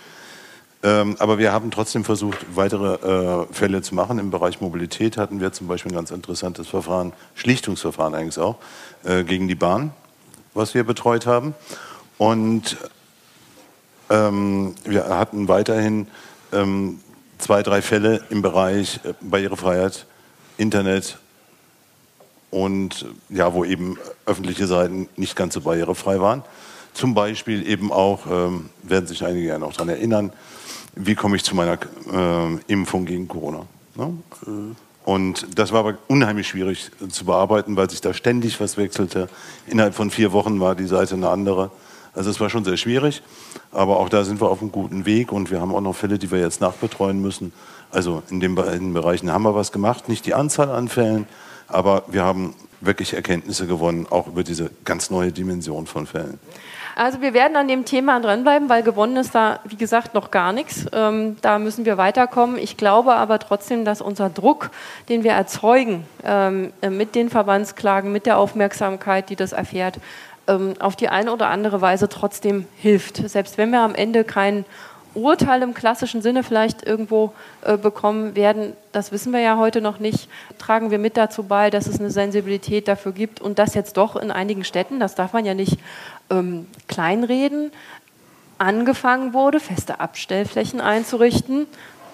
Ähm, 0.81 1.17
aber 1.19 1.37
wir 1.37 1.51
haben 1.51 1.71
trotzdem 1.71 2.03
versucht, 2.03 2.45
weitere 2.55 3.43
äh, 3.43 3.53
Fälle 3.53 3.81
zu 3.81 3.93
machen. 3.93 4.17
Im 4.17 4.31
Bereich 4.31 4.61
Mobilität 4.61 5.17
hatten 5.17 5.39
wir 5.41 5.51
zum 5.51 5.67
Beispiel 5.67 5.91
ein 5.91 5.95
ganz 5.95 6.09
interessantes 6.09 6.67
Verfahren, 6.67 7.13
Schlichtungsverfahren 7.35 8.15
eigentlich 8.15 8.39
auch, 8.39 8.55
äh, 9.03 9.23
gegen 9.23 9.47
die 9.47 9.55
Bahn, 9.55 9.91
was 10.53 10.73
wir 10.73 10.83
betreut 10.83 11.27
haben. 11.27 11.53
Und 12.17 12.77
ähm, 14.09 14.75
wir 14.85 15.07
hatten 15.09 15.47
weiterhin 15.47 16.07
ähm, 16.51 16.99
zwei, 17.37 17.63
drei 17.63 17.81
Fälle 17.81 18.21
im 18.29 18.41
Bereich 18.41 18.99
äh, 19.03 19.13
Barrierefreiheit, 19.21 20.05
Internet 20.57 21.17
und 22.51 23.05
ja, 23.29 23.53
wo 23.53 23.63
eben 23.63 23.97
öffentliche 24.25 24.67
Seiten 24.67 25.07
nicht 25.15 25.35
ganz 25.35 25.53
so 25.53 25.61
barrierefrei 25.61 26.19
waren. 26.19 26.43
Zum 26.93 27.13
Beispiel 27.13 27.67
eben 27.67 27.91
auch, 27.91 28.25
ähm, 28.29 28.69
werden 28.83 29.07
sich 29.07 29.23
einige 29.23 29.47
ja 29.47 29.59
noch 29.59 29.73
daran 29.73 29.89
erinnern, 29.89 30.33
wie 30.95 31.15
komme 31.15 31.35
ich 31.35 31.43
zu 31.43 31.55
meiner 31.55 31.77
äh, 32.11 32.55
Impfung 32.67 33.05
gegen 33.05 33.27
Corona. 33.27 33.65
Ne? 33.95 34.17
Und 35.05 35.57
das 35.57 35.71
war 35.71 35.79
aber 35.79 35.97
unheimlich 36.07 36.47
schwierig 36.47 36.91
zu 37.09 37.25
bearbeiten, 37.25 37.75
weil 37.75 37.89
sich 37.89 38.01
da 38.01 38.13
ständig 38.13 38.59
was 38.59 38.77
wechselte. 38.77 39.29
Innerhalb 39.67 39.95
von 39.95 40.11
vier 40.11 40.31
Wochen 40.33 40.59
war 40.59 40.75
die 40.75 40.87
Seite 40.87 41.15
eine 41.15 41.29
andere. 41.29 41.71
Also 42.13 42.29
es 42.29 42.39
war 42.39 42.49
schon 42.49 42.65
sehr 42.65 42.77
schwierig, 42.77 43.21
aber 43.71 43.99
auch 43.99 44.09
da 44.09 44.23
sind 44.23 44.41
wir 44.41 44.49
auf 44.49 44.61
einem 44.61 44.71
guten 44.71 45.05
Weg 45.05 45.31
und 45.31 45.51
wir 45.51 45.61
haben 45.61 45.73
auch 45.73 45.81
noch 45.81 45.95
Fälle, 45.95 46.17
die 46.17 46.31
wir 46.31 46.39
jetzt 46.39 46.61
nachbetreuen 46.61 47.21
müssen. 47.21 47.53
Also 47.91 48.23
in 48.29 48.39
den 48.39 48.55
beiden 48.55 48.93
Bereichen 48.93 49.31
haben 49.31 49.43
wir 49.43 49.55
was 49.55 49.71
gemacht, 49.71 50.09
nicht 50.09 50.25
die 50.25 50.33
Anzahl 50.33 50.69
an 50.69 50.89
Fällen, 50.89 51.27
aber 51.67 52.03
wir 52.07 52.23
haben 52.23 52.55
wirklich 52.81 53.13
Erkenntnisse 53.13 53.67
gewonnen, 53.67 54.07
auch 54.09 54.27
über 54.27 54.43
diese 54.43 54.71
ganz 54.85 55.09
neue 55.09 55.31
Dimension 55.31 55.85
von 55.85 56.07
Fällen. 56.07 56.39
Also 56.95 57.21
wir 57.21 57.33
werden 57.33 57.55
an 57.55 57.69
dem 57.69 57.85
Thema 57.85 58.19
dranbleiben, 58.19 58.67
weil 58.67 58.83
gewonnen 58.83 59.15
ist 59.15 59.33
da, 59.33 59.61
wie 59.63 59.77
gesagt, 59.77 60.13
noch 60.13 60.31
gar 60.31 60.51
nichts. 60.51 60.85
Ähm, 60.91 61.37
da 61.41 61.57
müssen 61.57 61.85
wir 61.85 61.97
weiterkommen. 61.97 62.57
Ich 62.57 62.75
glaube 62.75 63.15
aber 63.15 63.39
trotzdem, 63.39 63.85
dass 63.85 64.01
unser 64.01 64.29
Druck, 64.29 64.69
den 65.07 65.23
wir 65.23 65.31
erzeugen 65.31 66.03
ähm, 66.25 66.73
mit 66.89 67.15
den 67.15 67.29
Verbandsklagen, 67.29 68.11
mit 68.11 68.25
der 68.25 68.37
Aufmerksamkeit, 68.37 69.29
die 69.29 69.37
das 69.37 69.53
erfährt, 69.53 69.99
ähm, 70.49 70.73
auf 70.79 70.95
die 70.95 71.09
eine 71.09 71.31
oder 71.31 71.49
andere 71.49 71.79
Weise 71.79 72.09
trotzdem 72.09 72.67
hilft. 72.77 73.17
Selbst 73.29 73.57
wenn 73.57 73.69
wir 73.69 73.81
am 73.81 73.95
Ende 73.95 74.23
kein 74.23 74.65
Urteil 75.13 75.61
im 75.61 75.73
klassischen 75.73 76.21
Sinne 76.21 76.43
vielleicht 76.43 76.85
irgendwo 76.85 77.33
äh, 77.63 77.77
bekommen 77.77 78.35
werden, 78.35 78.73
das 78.91 79.11
wissen 79.11 79.33
wir 79.33 79.39
ja 79.39 79.57
heute 79.57 79.81
noch 79.81 79.99
nicht, 79.99 80.27
tragen 80.57 80.91
wir 80.91 80.99
mit 80.99 81.17
dazu 81.17 81.43
bei, 81.43 81.69
dass 81.69 81.87
es 81.87 81.99
eine 81.99 82.11
Sensibilität 82.11 82.87
dafür 82.87 83.11
gibt 83.11 83.41
und 83.41 83.59
das 83.59 83.73
jetzt 83.73 83.97
doch 83.97 84.15
in 84.15 84.31
einigen 84.31 84.63
Städten, 84.63 84.99
das 84.99 85.15
darf 85.15 85.33
man 85.33 85.45
ja 85.45 85.53
nicht 85.53 85.79
ähm, 86.29 86.67
kleinreden, 86.87 87.71
angefangen 88.57 89.33
wurde, 89.33 89.59
feste 89.59 89.99
Abstellflächen 89.99 90.81
einzurichten, 90.81 91.65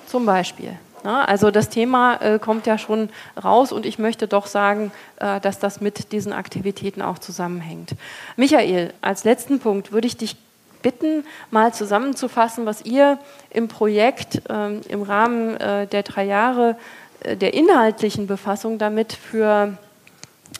zum 0.08 0.26
Beispiel. 0.26 0.78
Ja, 1.06 1.24
also 1.24 1.52
das 1.52 1.70
Thema 1.70 2.16
äh, 2.16 2.40
kommt 2.40 2.66
ja 2.66 2.80
schon 2.80 3.10
raus 3.42 3.72
und 3.72 3.86
ich 3.86 4.00
möchte 4.00 4.28
doch 4.28 4.48
sagen, 4.48 4.92
äh, 5.18 5.40
dass 5.40 5.60
das 5.60 5.80
mit 5.80 6.12
diesen 6.12 6.34
Aktivitäten 6.34 7.04
auch 7.04 7.20
zusammenhängt. 7.20 7.92
Michael, 8.38 8.92
als 9.02 9.24
letzten 9.24 9.60
Punkt 9.60 9.92
würde 9.92 10.08
ich 10.08 10.18
dich 10.18 10.36
bitten, 10.82 11.24
mal 11.52 11.74
zusammenzufassen, 11.74 12.66
was 12.66 12.86
ihr 12.86 13.20
im 13.52 13.68
Projekt 13.68 14.42
ähm, 14.50 14.82
im 14.90 15.04
Rahmen 15.04 15.58
äh, 15.58 15.86
der 15.86 16.02
drei 16.02 16.26
Jahre 16.26 16.76
äh, 17.20 17.38
der 17.38 17.54
inhaltlichen 17.54 18.26
Befassung 18.26 18.80
damit 18.80 19.14
für 19.14 19.78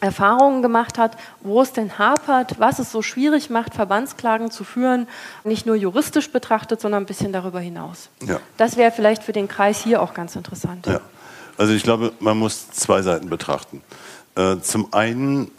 Erfahrungen 0.02 0.62
gemacht 0.62 0.98
hat, 0.98 1.18
wo 1.42 1.62
es 1.62 1.72
denn 1.74 1.98
hapert, 1.98 2.60
was 2.60 2.80
es 2.80 2.92
so 2.92 3.02
schwierig 3.02 3.50
macht, 3.50 3.74
Verbandsklagen 3.74 4.52
zu 4.52 4.64
führen, 4.64 5.08
nicht 5.44 5.66
nur 5.66 5.76
juristisch 5.76 6.32
betrachtet, 6.32 6.82
sondern 6.82 7.04
ein 7.04 7.06
bisschen 7.06 7.32
darüber 7.32 7.60
hinaus. 7.60 8.10
Ja. 8.26 8.40
Das 8.58 8.78
wäre 8.78 8.92
vielleicht 8.92 9.24
für 9.24 9.34
den 9.34 9.48
Kreis 9.48 9.82
hier 9.82 10.02
auch 10.02 10.14
ganz 10.14 10.36
interessant. 10.36 10.86
Ja. 10.86 11.02
Also 11.58 11.74
ich 11.74 11.84
glaube, 11.84 12.12
man 12.20 12.38
muss 12.38 12.70
zwei 12.72 13.02
Seiten 13.02 13.30
betrachten. 13.30 13.82
Äh, 14.36 14.58
zum 14.60 14.94
einen 14.94 15.52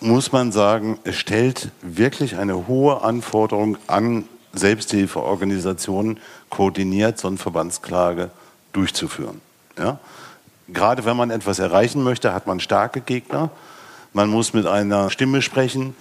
muss 0.00 0.32
man 0.32 0.52
sagen, 0.52 0.98
es 1.04 1.16
stellt 1.16 1.70
wirklich 1.82 2.36
eine 2.36 2.66
hohe 2.66 3.02
Anforderung 3.02 3.78
an 3.86 4.24
Selbsthilfeorganisationen, 4.52 6.18
koordiniert 6.50 7.18
so 7.18 7.28
eine 7.28 7.36
Verbandsklage 7.36 8.30
durchzuführen. 8.72 9.40
Ja? 9.78 9.98
Gerade 10.68 11.04
wenn 11.04 11.16
man 11.16 11.30
etwas 11.30 11.58
erreichen 11.58 12.02
möchte, 12.02 12.32
hat 12.32 12.46
man 12.46 12.60
starke 12.60 13.00
Gegner. 13.00 13.50
Man 14.12 14.28
muss 14.28 14.52
mit 14.52 14.66
einer 14.66 15.10
Stimme 15.10 15.42
sprechen. 15.42 15.94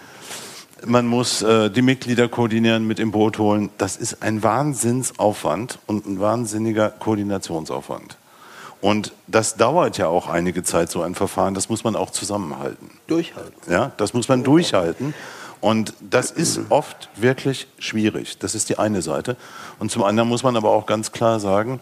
Man 0.85 1.07
muss 1.07 1.41
äh, 1.41 1.69
die 1.69 1.81
Mitglieder 1.81 2.27
koordinieren, 2.27 2.85
mit 2.85 2.99
im 2.99 3.11
Boot 3.11 3.37
holen. 3.37 3.69
Das 3.77 3.95
ist 3.95 4.21
ein 4.23 4.43
Wahnsinnsaufwand 4.43 5.79
und 5.85 6.05
ein 6.05 6.19
wahnsinniger 6.19 6.89
Koordinationsaufwand. 6.89 8.17
Und 8.81 9.13
das 9.27 9.55
dauert 9.55 9.97
ja 9.97 10.07
auch 10.07 10.27
einige 10.27 10.63
Zeit, 10.63 10.91
so 10.91 11.01
ein 11.01 11.15
Verfahren. 11.15 11.53
Das 11.53 11.69
muss 11.69 11.83
man 11.83 11.95
auch 11.95 12.11
zusammenhalten. 12.11 12.91
Durchhalten. 13.07 13.71
Ja, 13.71 13.91
das 13.97 14.13
muss 14.13 14.27
man 14.27 14.43
durchhalten. 14.43 15.13
Und 15.61 15.93
das 16.01 16.29
ist 16.29 16.59
oft 16.69 17.09
wirklich 17.15 17.67
schwierig. 17.79 18.37
Das 18.37 18.53
ist 18.53 18.69
die 18.69 18.77
eine 18.77 19.01
Seite. 19.01 19.37
Und 19.79 19.89
zum 19.89 20.03
anderen 20.03 20.29
muss 20.29 20.43
man 20.43 20.55
aber 20.55 20.69
auch 20.69 20.85
ganz 20.85 21.11
klar 21.11 21.39
sagen, 21.39 21.79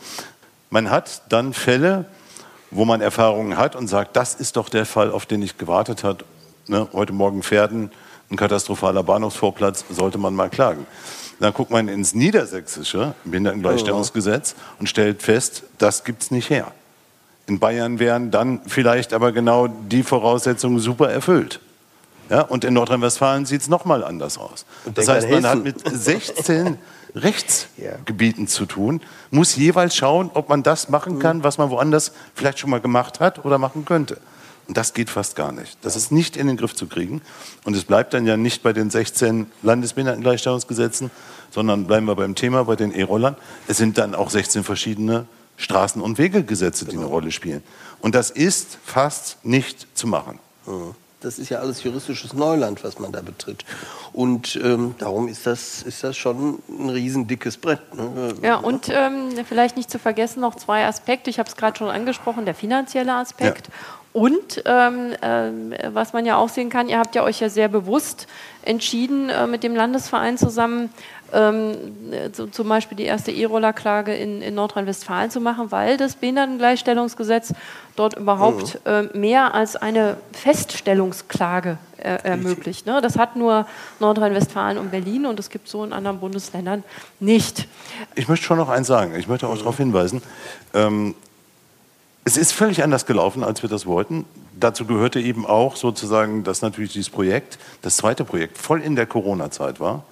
man 0.69 0.89
hat 0.89 1.23
dann 1.29 1.53
Fälle, 1.53 2.05
wo 2.73 2.85
man 2.85 3.01
Erfahrungen 3.01 3.57
hat 3.57 3.75
und 3.75 3.87
sagt, 3.87 4.15
das 4.15 4.35
ist 4.35 4.57
doch 4.57 4.69
der 4.69 4.85
Fall, 4.85 5.11
auf 5.11 5.25
den 5.25 5.41
ich 5.41 5.57
gewartet 5.57 6.03
habe. 6.03 6.25
Ne, 6.67 6.87
heute 6.93 7.13
Morgen 7.13 7.43
Pferden, 7.43 7.91
ein 8.31 8.37
katastrophaler 8.37 9.03
Bahnhofsvorplatz, 9.03 9.85
sollte 9.89 10.17
man 10.17 10.33
mal 10.33 10.49
klagen. 10.49 10.85
Dann 11.39 11.53
guckt 11.53 11.71
man 11.71 11.87
ins 11.87 12.15
niedersächsische 12.15 13.15
Behindertengleichstellungsgesetz 13.25 14.55
und 14.79 14.87
stellt 14.87 15.21
fest, 15.21 15.63
das 15.77 16.03
gibt 16.03 16.23
es 16.23 16.31
nicht 16.31 16.49
her. 16.49 16.71
In 17.47 17.59
Bayern 17.59 17.99
wären 17.99 18.31
dann 18.31 18.61
vielleicht 18.65 19.13
aber 19.13 19.33
genau 19.33 19.67
die 19.67 20.03
Voraussetzungen 20.03 20.79
super 20.79 21.09
erfüllt. 21.09 21.59
Ja, 22.29 22.41
und 22.41 22.63
in 22.63 22.73
Nordrhein-Westfalen 22.73 23.45
sieht 23.45 23.61
es 23.61 23.67
nochmal 23.67 24.03
anders 24.03 24.37
aus. 24.37 24.65
Und 24.85 24.97
Das 24.97 25.07
heißt, 25.07 25.27
an 25.27 25.31
man 25.31 25.45
hat 25.45 25.63
mit 25.63 25.81
16 25.85 26.77
Rechtsgebieten 27.15 28.47
zu 28.47 28.65
tun, 28.65 29.01
muss 29.29 29.55
jeweils 29.55 29.95
schauen, 29.95 30.31
ob 30.33 30.49
man 30.49 30.63
das 30.63 30.89
machen 30.89 31.19
kann, 31.19 31.43
was 31.43 31.57
man 31.57 31.69
woanders 31.69 32.11
vielleicht 32.33 32.59
schon 32.59 32.69
mal 32.69 32.81
gemacht 32.81 33.19
hat 33.19 33.45
oder 33.45 33.57
machen 33.57 33.85
könnte. 33.85 34.17
Und 34.67 34.77
das 34.77 34.93
geht 34.93 35.09
fast 35.09 35.35
gar 35.35 35.51
nicht. 35.51 35.77
Das 35.81 35.95
ist 35.95 36.11
nicht 36.11 36.37
in 36.37 36.47
den 36.47 36.57
Griff 36.57 36.73
zu 36.73 36.87
kriegen. 36.87 37.21
Und 37.65 37.75
es 37.75 37.83
bleibt 37.83 38.13
dann 38.13 38.25
ja 38.25 38.37
nicht 38.37 38.63
bei 38.63 38.71
den 38.71 38.89
16 38.89 39.51
Landesbehindertengleichstellungsgesetzen, 39.61 41.11
sondern 41.51 41.85
bleiben 41.85 42.07
wir 42.07 42.15
beim 42.15 42.33
Thema, 42.33 42.63
bei 42.63 42.75
den 42.75 42.91
E-Rollern. 42.91 43.35
Es 43.67 43.77
sind 43.77 43.97
dann 43.97 44.15
auch 44.15 44.29
16 44.29 44.63
verschiedene 44.63 45.25
Straßen- 45.59 46.01
und 46.01 46.17
Wegegesetze, 46.17 46.85
die 46.85 46.95
eine 46.95 47.05
Rolle 47.05 47.31
spielen. 47.31 47.61
Und 47.99 48.15
das 48.15 48.31
ist 48.31 48.77
fast 48.85 49.43
nicht 49.43 49.87
zu 49.93 50.07
machen. 50.07 50.39
Mhm. 50.65 50.95
Das 51.23 51.39
ist 51.39 51.49
ja 51.49 51.59
alles 51.59 51.83
juristisches 51.83 52.33
Neuland, 52.33 52.83
was 52.83 52.99
man 52.99 53.11
da 53.11 53.21
betritt. 53.21 53.65
Und 54.11 54.59
ähm, 54.63 54.95
darum 54.97 55.27
ist 55.27 55.45
das, 55.45 55.81
ist 55.83 56.03
das 56.03 56.17
schon 56.17 56.59
ein 56.69 56.89
riesendickes 56.89 57.57
Brett. 57.57 57.95
Ne? 57.95 58.33
Ja, 58.41 58.57
und 58.57 58.89
ähm, 58.89 59.29
vielleicht 59.47 59.77
nicht 59.77 59.89
zu 59.89 59.99
vergessen 59.99 60.41
noch 60.41 60.55
zwei 60.55 60.85
Aspekte. 60.85 61.29
Ich 61.29 61.39
habe 61.39 61.49
es 61.49 61.55
gerade 61.55 61.77
schon 61.77 61.89
angesprochen, 61.89 62.45
der 62.45 62.55
finanzielle 62.55 63.13
Aspekt. 63.13 63.67
Ja. 63.67 63.73
Und 64.13 64.61
ähm, 64.65 65.13
äh, 65.21 65.89
was 65.91 66.13
man 66.13 66.25
ja 66.25 66.37
auch 66.37 66.49
sehen 66.49 66.69
kann, 66.69 66.87
ihr 66.87 66.99
habt 66.99 67.15
ja 67.15 67.23
euch 67.23 67.39
ja 67.39 67.49
sehr 67.49 67.67
bewusst 67.67 68.27
entschieden, 68.61 69.29
äh, 69.29 69.47
mit 69.47 69.63
dem 69.63 69.75
Landesverein 69.75 70.37
zusammen 70.37 70.91
ähm, 71.33 71.75
so, 72.31 72.47
zum 72.47 72.69
Beispiel 72.69 72.95
die 72.95 73.05
erste 73.05 73.31
E-Roller-Klage 73.31 74.13
in, 74.15 74.41
in 74.41 74.55
Nordrhein-Westfalen 74.55 75.31
zu 75.31 75.41
machen, 75.41 75.71
weil 75.71 75.97
das 75.97 76.15
Behindertengleichstellungsgesetz 76.15 77.53
dort 77.95 78.17
überhaupt 78.17 78.79
mhm. 78.85 79.09
äh, 79.13 79.17
mehr 79.17 79.53
als 79.53 79.75
eine 79.75 80.17
Feststellungsklage 80.31 81.77
äh, 81.97 82.19
ermöglicht. 82.23 82.85
Ne? 82.85 83.01
Das 83.01 83.17
hat 83.17 83.35
nur 83.35 83.65
Nordrhein-Westfalen 83.99 84.77
und 84.77 84.91
Berlin 84.91 85.25
und 85.25 85.39
es 85.39 85.49
gibt 85.49 85.67
so 85.67 85.83
in 85.83 85.91
anderen 85.91 86.19
Bundesländern 86.19 86.83
nicht. 87.19 87.67
Ich 88.15 88.27
möchte 88.27 88.45
schon 88.45 88.57
noch 88.57 88.69
eins 88.69 88.87
sagen. 88.87 89.15
Ich 89.17 89.27
möchte 89.27 89.47
auch 89.47 89.55
mhm. 89.55 89.59
darauf 89.59 89.77
hinweisen. 89.77 90.21
Ähm, 90.73 91.15
es 92.25 92.37
ist 92.37 92.53
völlig 92.53 92.83
anders 92.83 93.05
gelaufen, 93.05 93.43
als 93.43 93.63
wir 93.63 93.69
das 93.69 93.85
wollten. 93.85 94.25
Dazu 94.57 94.85
gehörte 94.85 95.19
eben 95.19 95.45
auch 95.45 95.75
sozusagen, 95.75 96.43
dass 96.43 96.61
natürlich 96.61 96.93
dieses 96.93 97.09
Projekt, 97.09 97.57
das 97.81 97.97
zweite 97.97 98.23
Projekt, 98.23 98.57
voll 98.57 98.81
in 98.81 98.95
der 98.95 99.07
Corona-Zeit 99.07 99.79
war. 99.79 100.03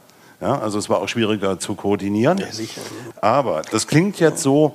Ja, 0.41 0.57
also 0.57 0.79
es 0.79 0.89
war 0.89 0.99
auch 0.99 1.07
schwieriger 1.07 1.59
zu 1.59 1.75
koordinieren. 1.75 2.39
Ja, 2.39 2.51
sicher. 2.51 2.81
Aber 3.21 3.61
das 3.69 3.85
klingt 3.85 4.19
jetzt 4.19 4.41
so, 4.41 4.73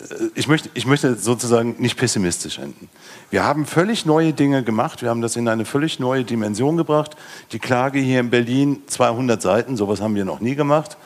äh, 0.00 0.14
ich 0.34 0.48
möchte, 0.48 0.68
ich 0.74 0.86
möchte 0.86 1.14
sozusagen 1.14 1.76
nicht 1.78 1.96
pessimistisch 1.96 2.58
enden. 2.58 2.90
Wir 3.30 3.44
haben 3.44 3.64
völlig 3.64 4.04
neue 4.04 4.34
Dinge 4.34 4.62
gemacht, 4.62 5.00
wir 5.00 5.08
haben 5.08 5.22
das 5.22 5.36
in 5.36 5.48
eine 5.48 5.64
völlig 5.64 5.98
neue 5.98 6.24
Dimension 6.24 6.76
gebracht. 6.76 7.16
Die 7.52 7.58
Klage 7.58 7.98
hier 7.98 8.20
in 8.20 8.28
Berlin, 8.28 8.82
200 8.86 9.40
Seiten, 9.40 9.78
sowas 9.78 10.02
haben 10.02 10.14
wir 10.14 10.26
noch 10.26 10.40
nie 10.40 10.54
gemacht. 10.54 10.98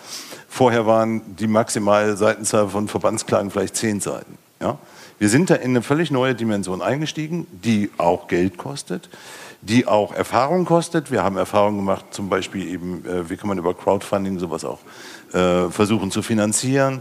Vorher 0.48 0.84
waren 0.84 1.36
die 1.36 1.46
maximale 1.46 2.16
Seitenzahl 2.16 2.68
von 2.68 2.88
Verbandsklagen 2.88 3.52
vielleicht 3.52 3.76
10 3.76 4.00
Seiten. 4.00 4.36
Ja? 4.60 4.78
Wir 5.18 5.28
sind 5.28 5.48
da 5.48 5.54
in 5.54 5.70
eine 5.70 5.82
völlig 5.82 6.10
neue 6.10 6.34
Dimension 6.34 6.82
eingestiegen, 6.82 7.46
die 7.52 7.90
auch 7.98 8.26
Geld 8.26 8.58
kostet 8.58 9.08
die 9.62 9.86
auch 9.86 10.12
Erfahrung 10.12 10.64
kostet. 10.64 11.10
Wir 11.10 11.22
haben 11.22 11.36
Erfahrung 11.36 11.76
gemacht, 11.76 12.06
zum 12.10 12.28
Beispiel 12.28 12.68
eben, 12.68 13.06
äh, 13.06 13.30
wie 13.30 13.36
kann 13.36 13.48
man 13.48 13.58
über 13.58 13.74
Crowdfunding 13.74 14.38
sowas 14.38 14.64
auch 14.64 14.80
äh, 15.32 15.70
versuchen 15.70 16.10
zu 16.10 16.20
finanzieren. 16.22 17.00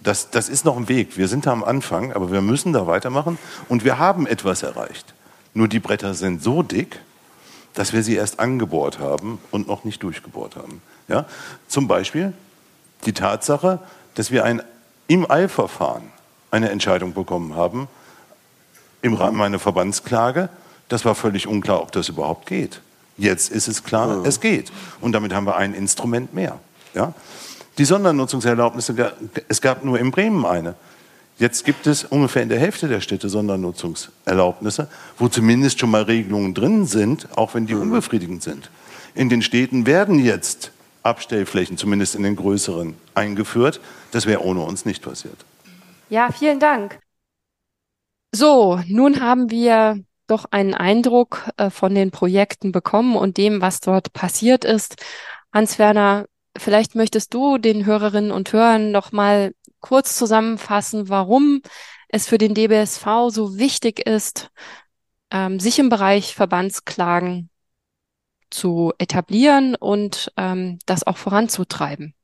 Das, 0.00 0.30
das 0.30 0.48
ist 0.48 0.64
noch 0.64 0.76
ein 0.76 0.88
Weg. 0.88 1.18
Wir 1.18 1.26
sind 1.26 1.46
da 1.46 1.52
am 1.52 1.64
Anfang, 1.64 2.12
aber 2.12 2.30
wir 2.30 2.40
müssen 2.40 2.72
da 2.72 2.86
weitermachen 2.86 3.36
und 3.68 3.84
wir 3.84 3.98
haben 3.98 4.26
etwas 4.28 4.62
erreicht. 4.62 5.12
Nur 5.54 5.66
die 5.66 5.80
Bretter 5.80 6.14
sind 6.14 6.42
so 6.42 6.62
dick, 6.62 7.00
dass 7.74 7.92
wir 7.92 8.04
sie 8.04 8.14
erst 8.14 8.38
angebohrt 8.38 9.00
haben 9.00 9.40
und 9.50 9.66
noch 9.66 9.82
nicht 9.82 10.02
durchgebohrt 10.02 10.54
haben. 10.54 10.80
Ja? 11.08 11.26
Zum 11.66 11.88
Beispiel 11.88 12.32
die 13.06 13.12
Tatsache, 13.12 13.80
dass 14.14 14.30
wir 14.30 14.44
ein, 14.44 14.62
im 15.08 15.28
Eilverfahren 15.28 16.04
eine 16.52 16.70
Entscheidung 16.70 17.12
bekommen 17.12 17.56
haben, 17.56 17.88
im 19.02 19.14
Rahmen 19.14 19.40
einer 19.40 19.58
Verbandsklage, 19.58 20.48
das 20.88 21.04
war 21.04 21.14
völlig 21.14 21.46
unklar, 21.46 21.82
ob 21.82 21.92
das 21.92 22.08
überhaupt 22.08 22.46
geht. 22.46 22.80
Jetzt 23.16 23.50
ist 23.50 23.68
es 23.68 23.84
klar, 23.84 24.08
ja. 24.08 24.28
es 24.28 24.40
geht. 24.40 24.72
Und 25.00 25.12
damit 25.12 25.34
haben 25.34 25.46
wir 25.46 25.56
ein 25.56 25.74
Instrument 25.74 26.32
mehr. 26.34 26.58
Ja? 26.94 27.12
Die 27.78 27.84
Sondernutzungserlaubnisse, 27.84 29.12
es 29.48 29.60
gab 29.60 29.84
nur 29.84 29.98
in 29.98 30.10
Bremen 30.10 30.44
eine. 30.46 30.74
Jetzt 31.38 31.64
gibt 31.64 31.86
es 31.86 32.04
ungefähr 32.04 32.42
in 32.42 32.48
der 32.48 32.58
Hälfte 32.58 32.88
der 32.88 33.00
Städte 33.00 33.28
Sondernutzungserlaubnisse, 33.28 34.88
wo 35.18 35.28
zumindest 35.28 35.78
schon 35.78 35.90
mal 35.90 36.02
Regelungen 36.02 36.54
drin 36.54 36.86
sind, 36.86 37.28
auch 37.36 37.54
wenn 37.54 37.66
die 37.66 37.74
unbefriedigend 37.74 38.42
sind. 38.42 38.70
In 39.14 39.28
den 39.28 39.42
Städten 39.42 39.86
werden 39.86 40.18
jetzt 40.18 40.72
Abstellflächen, 41.04 41.76
zumindest 41.76 42.16
in 42.16 42.24
den 42.24 42.34
größeren, 42.34 42.94
eingeführt. 43.14 43.80
Das 44.10 44.26
wäre 44.26 44.42
ohne 44.42 44.60
uns 44.60 44.84
nicht 44.84 45.02
passiert. 45.02 45.44
Ja, 46.10 46.30
vielen 46.32 46.58
Dank. 46.58 46.98
So, 48.34 48.80
nun 48.88 49.20
haben 49.20 49.50
wir 49.50 50.00
doch 50.30 50.46
einen 50.50 50.74
Eindruck 50.74 51.50
äh, 51.56 51.70
von 51.70 51.94
den 51.94 52.10
Projekten 52.10 52.72
bekommen 52.72 53.16
und 53.16 53.36
dem, 53.36 53.60
was 53.60 53.80
dort 53.80 54.12
passiert 54.12 54.64
ist. 54.64 54.96
Hans-Werner, 55.52 56.26
vielleicht 56.56 56.94
möchtest 56.94 57.34
du 57.34 57.58
den 57.58 57.86
Hörerinnen 57.86 58.30
und 58.30 58.52
Hörern 58.52 58.90
noch 58.90 59.12
mal 59.12 59.52
kurz 59.80 60.16
zusammenfassen, 60.16 61.08
warum 61.08 61.62
es 62.08 62.26
für 62.26 62.38
den 62.38 62.54
DBSV 62.54 63.06
so 63.28 63.58
wichtig 63.58 64.06
ist, 64.06 64.50
ähm, 65.30 65.60
sich 65.60 65.78
im 65.78 65.88
Bereich 65.88 66.34
Verbandsklagen 66.34 67.50
zu 68.50 68.92
etablieren 68.98 69.74
und 69.74 70.32
ähm, 70.36 70.78
das 70.86 71.06
auch 71.06 71.16
voranzutreiben. 71.16 72.14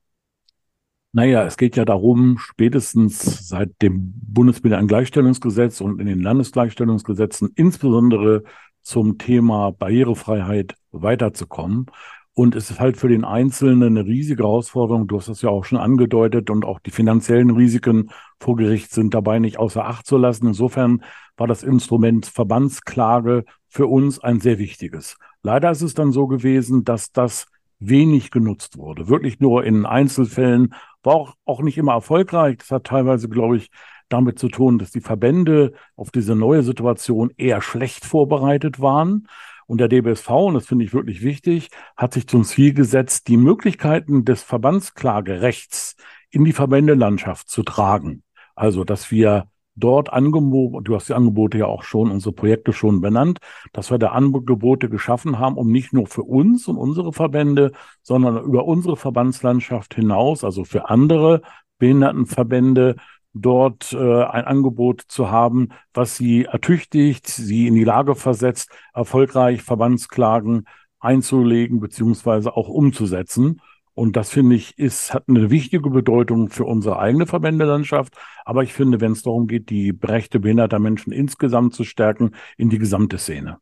Naja, 1.16 1.44
es 1.44 1.57
geht 1.57 1.77
ja 1.77 1.85
darum, 1.85 2.38
spätestens 2.38 3.48
seit 3.48 3.81
dem 3.83 4.12
Bundesbildungsgleichstellungsgesetz 4.16 5.81
und 5.81 6.00
in 6.00 6.09
den 6.09 6.18
Landesgleichstellungsgesetzen 6.18 7.53
insbesondere 7.55 8.42
zum 8.83 9.16
Thema 9.16 9.70
Barrierefreiheit 9.70 10.74
weiterzukommen. 10.90 11.87
Und 12.33 12.57
es 12.57 12.68
ist 12.68 12.81
halt 12.81 12.96
für 12.96 13.07
den 13.07 13.24
Einzelnen 13.24 13.85
eine 13.85 14.05
riesige 14.05 14.42
Herausforderung. 14.42 15.07
Du 15.07 15.16
hast 15.16 15.29
das 15.29 15.40
ja 15.40 15.50
auch 15.50 15.64
schon 15.64 15.79
angedeutet 15.79 16.50
und 16.50 16.64
auch 16.64 16.81
die 16.81 16.90
finanziellen 16.90 17.50
Risiken 17.50 18.11
vor 18.40 18.57
Gericht 18.57 18.90
sind 18.90 19.14
dabei 19.14 19.38
nicht 19.38 19.61
außer 19.61 19.85
Acht 19.85 20.09
zu 20.09 20.16
lassen. 20.16 20.48
Insofern 20.48 21.05
war 21.37 21.46
das 21.46 21.62
Instrument 21.62 22.27
Verbandsklage 22.27 23.44
für 23.68 23.87
uns 23.87 24.18
ein 24.18 24.40
sehr 24.40 24.59
wichtiges. 24.59 25.16
Leider 25.44 25.70
ist 25.70 25.83
es 25.83 25.94
dann 25.94 26.11
so 26.11 26.27
gewesen, 26.27 26.83
dass 26.83 27.12
das 27.12 27.46
wenig 27.88 28.31
genutzt 28.31 28.79
wurde. 28.79 29.09
Wirklich 29.09 29.40
nur 29.40 29.64
in 29.64 29.87
Einzelfällen 29.87 30.75
war 31.03 31.14
auch, 31.14 31.35
auch 31.44 31.62
nicht 31.62 31.79
immer 31.79 31.92
erfolgreich. 31.92 32.59
Das 32.59 32.70
hat 32.70 32.85
teilweise, 32.85 33.29
glaube 33.29 33.57
ich, 33.57 33.70
damit 34.09 34.38
zu 34.38 34.49
tun, 34.49 34.79
dass 34.79 34.90
die 34.90 35.01
Verbände 35.01 35.73
auf 35.97 36.11
diese 36.11 36.35
neue 36.35 36.62
Situation 36.62 37.31
eher 37.37 37.61
schlecht 37.61 38.05
vorbereitet 38.05 38.81
waren. 38.81 39.29
Und 39.66 39.79
der 39.79 39.88
DBSV, 39.88 40.29
und 40.31 40.55
das 40.55 40.66
finde 40.66 40.85
ich 40.85 40.92
wirklich 40.92 41.23
wichtig, 41.23 41.70
hat 41.97 42.12
sich 42.12 42.27
zum 42.27 42.44
Ziel 42.44 42.75
gesetzt, 42.75 43.29
die 43.29 43.38
Möglichkeiten 43.38 44.25
des 44.25 44.42
Verbandsklagerechts 44.42 45.97
in 46.31 46.44
die 46.44 46.53
Verbändelandschaft 46.53 47.49
zu 47.49 47.62
tragen. 47.62 48.23
Also, 48.55 48.85
dass 48.85 49.11
wir 49.11 49.49
dort 49.77 50.13
Angebote, 50.13 50.83
du 50.85 50.95
hast 50.95 51.09
die 51.09 51.15
Angebote 51.15 51.59
ja 51.59 51.67
auch 51.67 51.83
schon, 51.83 52.11
unsere 52.11 52.33
Projekte 52.33 52.73
schon 52.73 53.01
benannt, 53.01 53.39
dass 53.73 53.91
wir 53.91 53.99
da 53.99 54.09
Angebote 54.09 54.89
geschaffen 54.89 55.39
haben, 55.39 55.57
um 55.57 55.71
nicht 55.71 55.93
nur 55.93 56.07
für 56.07 56.23
uns 56.23 56.69
und 56.69 56.77
unsere 56.77 57.13
Verbände, 57.13 57.73
sondern 58.03 58.43
über 58.45 58.65
unsere 58.67 58.97
Verbandslandschaft 58.97 59.95
hinaus, 59.95 60.45
also 60.45 60.65
für 60.65 60.89
andere 60.91 61.43
Behindertenverbände, 61.79 62.97
dort 63.35 63.93
äh, 63.93 64.23
ein 64.23 64.45
Angebot 64.45 65.03
zu 65.09 65.31
haben, 65.31 65.71
was 65.93 66.17
sie 66.17 66.45
ertüchtigt, 66.45 67.27
sie 67.27 67.67
in 67.67 67.75
die 67.75 67.85
Lage 67.85 68.15
versetzt, 68.15 68.71
erfolgreich 68.95 69.63
Verbandsklagen 69.63 70.67
einzulegen 71.01 71.81
beziehungsweise 71.81 72.57
auch 72.57 72.69
umzusetzen. 72.69 73.61
Und 73.95 74.17
das 74.17 74.31
finde 74.31 74.57
ich, 74.57 74.77
ist, 74.77 75.15
hat 75.15 75.29
eine 75.29 75.51
wichtige 75.51 75.89
Bedeutung 75.89 76.51
für 76.51 76.65
unsere 76.65 76.99
eigene 76.99 77.27
Verbändelandschaft. 77.27 78.17
Aber 78.45 78.65
ich 78.65 78.73
finde, 78.73 79.01
wenn 79.01 79.13
es 79.13 79.23
darum 79.23 79.47
geht, 79.47 79.71
die 79.71 79.97
Rechte 80.03 80.41
behinderter 80.41 80.81
Menschen 80.81 81.13
insgesamt 81.13 81.75
zu 81.75 81.85
stärken, 81.85 82.33
in 82.57 82.71
die 82.71 82.79
gesamte 82.79 83.19
Szene. 83.19 83.59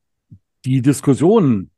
Die 0.64 0.81
Diskussionen 0.81 1.71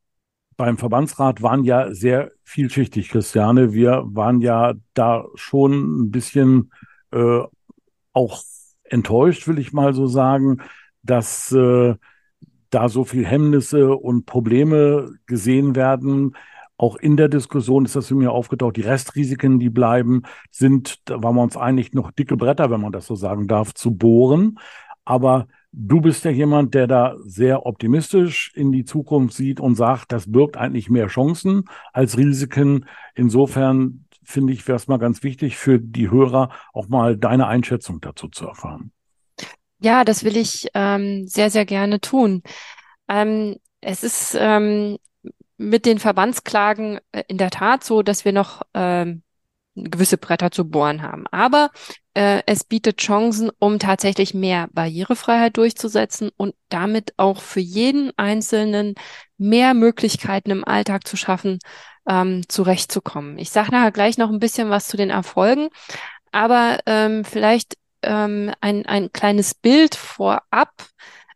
beim 0.57 0.79
Verbandsrat 0.79 1.43
waren 1.43 1.65
ja 1.65 1.93
sehr 1.93 2.31
vielschichtig, 2.45 3.09
Christiane. 3.09 3.73
Wir 3.73 4.05
waren 4.07 4.41
ja 4.41 4.75
da 4.95 5.25
schon 5.35 6.03
ein 6.03 6.11
bisschen 6.13 6.71
äh, 7.11 7.41
auch 8.13 8.43
enttäuscht, 8.85 9.49
will 9.49 9.59
ich 9.59 9.73
mal 9.73 9.95
so 9.95 10.07
sagen, 10.07 10.59
dass 11.03 11.51
äh, 11.51 11.97
da 12.71 12.89
so 12.89 13.05
viel 13.05 13.27
Hemmnisse 13.27 13.95
und 13.97 14.27
Probleme 14.27 15.13
gesehen 15.27 15.75
werden 15.75 16.37
auch 16.77 16.97
in 16.97 17.17
der 17.17 17.29
Diskussion 17.29 17.85
ist 17.85 17.97
das 17.97 18.09
für 18.09 18.15
mich 18.15 18.29
aufgetaucht. 18.29 18.77
Die 18.77 18.83
Restrisiken, 18.83 19.59
die 19.59 19.71
bleiben, 19.71 20.23
sind, 20.51 21.09
da 21.09 21.23
waren 21.23 21.37
wir 21.37 21.43
uns 21.43 21.57
einig, 21.57 21.95
noch 21.95 22.11
dicke 22.11 22.37
Bretter, 22.37 22.71
wenn 22.71 22.81
man 22.81 22.93
das 22.93 23.07
so 23.07 23.15
sagen 23.15 23.47
darf, 23.47 23.75
zu 23.75 23.93
bohren. 23.93 24.59
Aber 25.05 25.47
du 25.73 26.01
bist 26.01 26.25
ja 26.25 26.31
jemand, 26.31 26.75
der 26.75 26.87
da 26.87 27.17
sehr 27.25 27.67
optimistisch 27.67 28.53
in 28.55 28.73
die 28.73 28.85
Zukunft 28.85 29.37
sieht 29.37 29.61
und 29.61 29.77
sagt, 29.77 30.13
das 30.13 30.31
birgt 30.31 30.57
eigentlich 30.57 30.91
mehr 30.91 31.07
Chancen 31.07 31.65
als 31.93 32.17
Risiken. 32.17 32.87
Insofern 33.15 34.07
finde 34.25 34.53
ich, 34.53 34.67
wäre 34.67 34.77
es 34.77 34.89
mal 34.89 34.99
ganz 34.99 35.23
wichtig 35.23 35.57
für 35.57 35.79
die 35.79 36.11
Hörer, 36.11 36.51
auch 36.73 36.89
mal 36.89 37.17
deine 37.17 37.47
Einschätzung 37.47 38.01
dazu 38.01 38.29
zu 38.29 38.47
erfahren. 38.47 38.91
Ja, 39.81 40.05
das 40.05 40.25
will 40.25 40.37
ich 40.37 40.69
ähm, 40.75 41.27
sehr, 41.27 41.51
sehr 41.51 41.67
gerne 41.67 42.01
tun. 42.01 42.43
Ähm, 43.09 43.57
es 43.81 44.03
ist 44.03 44.37
ähm, 44.39 44.97
mit 45.57 45.87
den 45.87 45.99
Verbandsklagen 45.99 46.99
äh, 47.13 47.23
in 47.29 47.39
der 47.39 47.51
Tat 47.51 47.85
so, 47.85 48.03
dass 48.03 48.25
wir 48.25 48.33
noch 48.33 48.63
ähm, 48.75 49.23
gewisse 49.75 50.19
Bretter 50.19 50.51
zu 50.51 50.69
bohren 50.69 51.03
haben. 51.03 51.27
Aber 51.31 51.71
äh, 52.15 52.43
es 52.47 52.65
bietet 52.65 52.99
Chancen, 52.99 53.51
um 53.59 53.79
tatsächlich 53.79 54.35
mehr 54.35 54.69
Barrierefreiheit 54.73 55.57
durchzusetzen 55.57 56.31
und 56.37 56.55
damit 56.69 57.13
auch 57.17 57.41
für 57.41 57.61
jeden 57.61 58.13
Einzelnen 58.17 58.95
mehr 59.37 59.75
Möglichkeiten 59.75 60.51
im 60.51 60.65
Alltag 60.65 61.07
zu 61.07 61.17
schaffen, 61.17 61.59
ähm, 62.09 62.43
zurechtzukommen. 62.49 63.39
Ich 63.39 63.51
sage 63.51 63.73
nachher 63.73 63.93
gleich 63.93 64.17
noch 64.17 64.31
ein 64.31 64.39
bisschen 64.39 64.71
was 64.71 64.87
zu 64.87 64.97
den 64.97 65.11
Erfolgen, 65.11 65.69
aber 66.31 66.79
ähm, 66.87 67.25
vielleicht 67.25 67.77
ähm, 68.03 68.53
ein, 68.61 68.87
ein 68.87 69.13
kleines 69.13 69.55
Bild 69.55 69.95
vorab, 69.95 70.73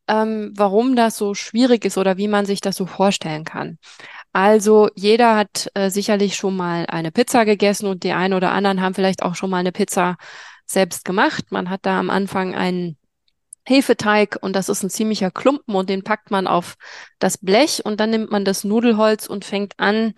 ähm, 0.09 0.53
warum 0.57 0.97
das 0.97 1.16
so 1.16 1.35
schwierig 1.35 1.85
ist 1.85 1.99
oder 1.99 2.16
wie 2.16 2.29
man 2.29 2.47
sich 2.47 2.61
das 2.61 2.77
so 2.77 2.87
vorstellen 2.87 3.44
kann. 3.44 3.79
Also 4.33 4.88
jeder 4.94 5.37
hat 5.37 5.68
äh, 5.75 5.90
sicherlich 5.90 6.37
schon 6.37 6.57
mal 6.57 6.87
eine 6.87 7.11
Pizza 7.12 7.44
gegessen 7.44 7.87
und 7.87 8.03
die 8.03 8.12
einen 8.12 8.35
oder 8.35 8.53
anderen 8.53 8.81
haben 8.81 8.94
vielleicht 8.94 9.23
auch 9.23 9.35
schon 9.35 9.51
mal 9.51 9.59
eine 9.59 9.73
Pizza 9.73 10.16
selbst 10.66 11.05
gemacht. 11.05 11.47
Man 11.51 11.71
hat 11.71 11.81
da 11.85 11.99
am 11.99 12.11
Anfang 12.11 12.55
einen 12.55 12.97
Hefeteig 13.66 14.38
und 14.40 14.57
das 14.57 14.68
ist 14.68 14.83
ein 14.83 14.90
ziemlicher 14.90 15.31
Klumpen 15.31 15.75
und 15.75 15.90
den 15.90 16.03
packt 16.03 16.31
man 16.31 16.47
auf 16.47 16.77
das 17.18 17.38
Blech 17.38 17.85
und 17.85 18.01
dann 18.01 18.11
nimmt 18.11 18.31
man 18.31 18.44
das 18.44 18.64
Nudelholz 18.64 19.27
und 19.27 19.44
fängt 19.44 19.75
an, 19.79 20.14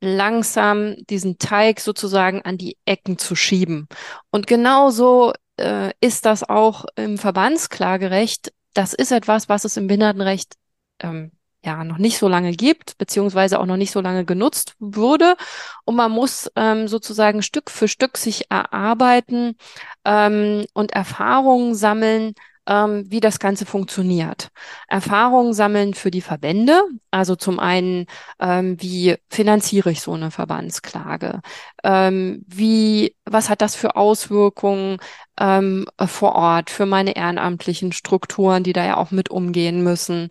langsam 0.00 0.96
diesen 1.08 1.38
Teig 1.38 1.80
sozusagen 1.80 2.42
an 2.42 2.58
die 2.58 2.76
Ecken 2.84 3.18
zu 3.18 3.34
schieben. 3.34 3.88
Und 4.30 4.46
genauso 4.46 5.32
äh, 5.56 5.92
ist 6.00 6.26
das 6.26 6.48
auch 6.48 6.84
im 6.96 7.18
Verbandsklagerecht. 7.18 8.52
Das 8.74 8.92
ist 8.92 9.12
etwas, 9.12 9.48
was 9.48 9.64
es 9.64 9.76
im 9.76 9.86
Behindertenrecht 9.86 10.54
ähm, 11.00 11.32
ja 11.64 11.84
noch 11.84 11.98
nicht 11.98 12.18
so 12.18 12.28
lange 12.28 12.52
gibt, 12.52 12.98
beziehungsweise 12.98 13.58
auch 13.58 13.66
noch 13.66 13.76
nicht 13.76 13.92
so 13.92 14.00
lange 14.00 14.24
genutzt 14.24 14.74
wurde. 14.78 15.36
Und 15.84 15.96
man 15.96 16.10
muss 16.10 16.50
ähm, 16.56 16.88
sozusagen 16.88 17.42
Stück 17.42 17.70
für 17.70 17.88
Stück 17.88 18.18
sich 18.18 18.50
erarbeiten 18.50 19.56
ähm, 20.04 20.66
und 20.74 20.92
Erfahrungen 20.92 21.74
sammeln, 21.74 22.34
ähm, 22.66 23.04
wie 23.08 23.20
das 23.20 23.38
Ganze 23.38 23.66
funktioniert. 23.66 24.48
Erfahrungen 24.88 25.52
sammeln 25.52 25.94
für 25.94 26.10
die 26.10 26.20
Verbände, 26.20 26.82
also 27.10 27.36
zum 27.36 27.58
einen, 27.58 28.06
ähm, 28.40 28.76
wie 28.80 29.16
finanziere 29.30 29.90
ich 29.90 30.00
so 30.00 30.12
eine 30.12 30.30
Verbandsklage? 30.30 31.40
Ähm, 31.82 32.44
wie, 32.46 33.16
was 33.24 33.48
hat 33.50 33.60
das 33.60 33.76
für 33.76 33.96
Auswirkungen 33.96 34.98
ähm, 35.38 35.86
vor 36.06 36.34
Ort 36.34 36.70
für 36.70 36.86
meine 36.86 37.16
ehrenamtlichen 37.16 37.92
Strukturen, 37.92 38.62
die 38.62 38.72
da 38.72 38.84
ja 38.84 38.96
auch 38.96 39.10
mit 39.10 39.30
umgehen 39.30 39.82
müssen? 39.82 40.28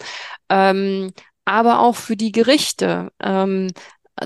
Ähm, 0.49 1.11
aber 1.45 1.79
auch 1.79 1.95
für 1.95 2.15
die 2.15 2.31
Gerichte. 2.31 3.11
Ähm, 3.21 3.67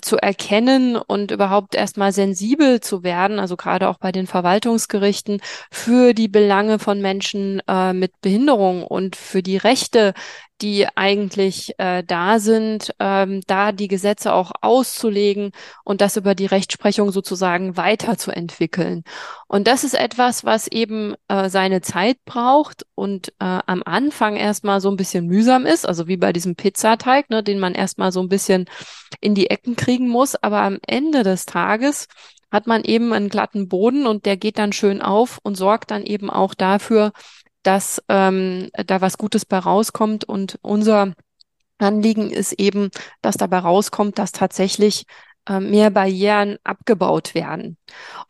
zu 0.02 0.18
erkennen 0.18 0.96
und 0.98 1.32
überhaupt 1.32 1.76
erstmal 1.76 2.12
sensibel 2.12 2.82
zu 2.82 3.04
werden, 3.04 3.40
also 3.40 3.56
gerade 3.56 3.88
auch 3.88 3.98
bei 3.98 4.12
den 4.12 4.28
Verwaltungsgerichten, 4.28 5.40
für 5.72 6.14
die 6.14 6.28
Belange 6.28 6.80
von 6.80 7.02
Menschen 7.02 7.62
äh, 7.68 7.94
mit 7.94 8.20
Behinderung 8.22 8.84
und 8.84 9.16
für 9.16 9.42
die 9.42 9.58
Rechte, 9.58 10.14
die 10.62 10.88
eigentlich 10.96 11.74
äh, 11.78 12.04
da 12.04 12.40
sind, 12.40 12.94
ähm, 13.00 13.42
da 13.48 13.72
die 13.72 13.88
Gesetze 13.88 14.34
auch 14.34 14.52
auszulegen 14.62 15.52
und 15.84 16.02
das 16.02 16.18
über 16.18 16.36
die 16.36 16.48
Rechtsprechung 16.48 17.12
sozusagen 17.12 17.78
weiterzuentwickeln. 17.78 19.04
Und 19.48 19.68
das 19.68 19.84
ist 19.84 19.94
etwas, 19.94 20.46
was 20.46 20.68
eben 20.68 21.16
äh, 21.28 21.50
seine 21.50 21.82
Zeit 21.82 22.18
braucht 22.26 22.86
und 22.96 23.30
äh, 23.40 23.60
am 23.66 23.84
Anfang 23.86 24.36
erstmal 24.36 24.82
so 24.82 24.90
ein 24.90 24.98
bisschen 24.98 25.28
mühsam 25.28 25.66
ist, 25.66 25.88
also 25.88 26.08
wie 26.08 26.18
bei 26.18 26.34
diesem 26.34 26.56
Pizzateig, 26.56 27.30
ne, 27.30 27.44
den 27.44 27.60
man 27.60 27.76
erstmal 27.76 28.12
so 28.12 28.20
ein 28.22 28.30
bisschen 28.30 28.66
in 29.22 29.36
die 29.36 29.50
Ecken 29.50 29.76
kriegen 29.76 30.08
muss. 30.10 30.36
Aber 30.36 30.62
am 30.62 30.80
Ende 30.88 31.24
des 31.24 31.46
Tages 31.46 32.08
hat 32.52 32.66
man 32.66 32.84
eben 32.84 33.14
einen 33.14 33.30
glatten 33.30 33.68
Boden 33.68 34.08
und 34.08 34.26
der 34.26 34.38
geht 34.38 34.58
dann 34.58 34.74
schön 34.74 35.02
auf 35.02 35.40
und 35.44 35.56
sorgt 35.56 35.92
dann 35.92 36.04
eben 36.04 36.30
auch 36.30 36.54
dafür, 36.54 37.12
dass 37.68 38.02
ähm, 38.08 38.70
da 38.72 39.02
was 39.02 39.18
Gutes 39.18 39.46
bei 39.46 39.60
rauskommt. 39.60 40.24
Und 40.24 40.58
unser 40.62 41.12
Anliegen 41.80 42.32
ist 42.32 42.54
eben, 42.54 42.90
dass 43.22 43.36
dabei 43.36 43.60
rauskommt, 43.60 44.18
dass 44.18 44.32
tatsächlich 44.32 45.04
äh, 45.50 45.60
mehr 45.60 45.90
Barrieren 45.90 46.58
abgebaut 46.64 47.36
werden. 47.36 47.78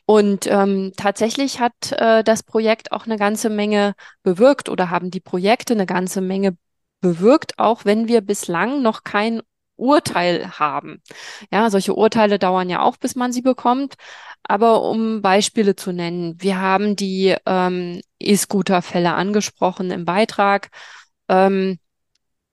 Und 0.08 0.47
ähm, 0.47 0.91
tatsächlich 0.97 1.60
hat 1.60 1.91
äh, 1.91 2.23
das 2.23 2.41
Projekt 2.41 2.91
auch 2.91 3.06
eine 3.06 3.17
ganze 3.17 3.52
Menge 3.52 3.93
bewirkt 4.23 4.69
oder 4.69 4.89
haben 4.89 5.12
die 5.12 5.19
Projekte 5.19 5.73
eine 5.73 5.86
ganze 5.86 6.19
Menge 6.19 6.58
bewirkt, 7.00 7.60
auch 7.60 7.86
wenn 7.86 8.08
wir 8.08 8.21
bislang 8.21 8.82
noch 8.82 9.04
kein 9.04 9.41
Urteil 9.77 10.51
haben. 10.59 11.01
Ja, 11.51 11.69
solche 11.69 11.93
Urteile 11.95 12.39
dauern 12.39 12.69
ja 12.69 12.81
auch, 12.81 12.97
bis 12.97 13.15
man 13.15 13.31
sie 13.31 13.41
bekommt. 13.41 13.95
Aber 14.43 14.83
um 14.83 15.21
Beispiele 15.21 15.75
zu 15.75 15.91
nennen, 15.91 16.35
wir 16.39 16.59
haben 16.59 16.95
die 16.95 17.35
ähm, 17.45 18.01
E-Scooter-Fälle 18.19 19.13
angesprochen 19.13 19.91
im 19.91 20.05
Beitrag. 20.05 20.69
Ähm, 21.29 21.79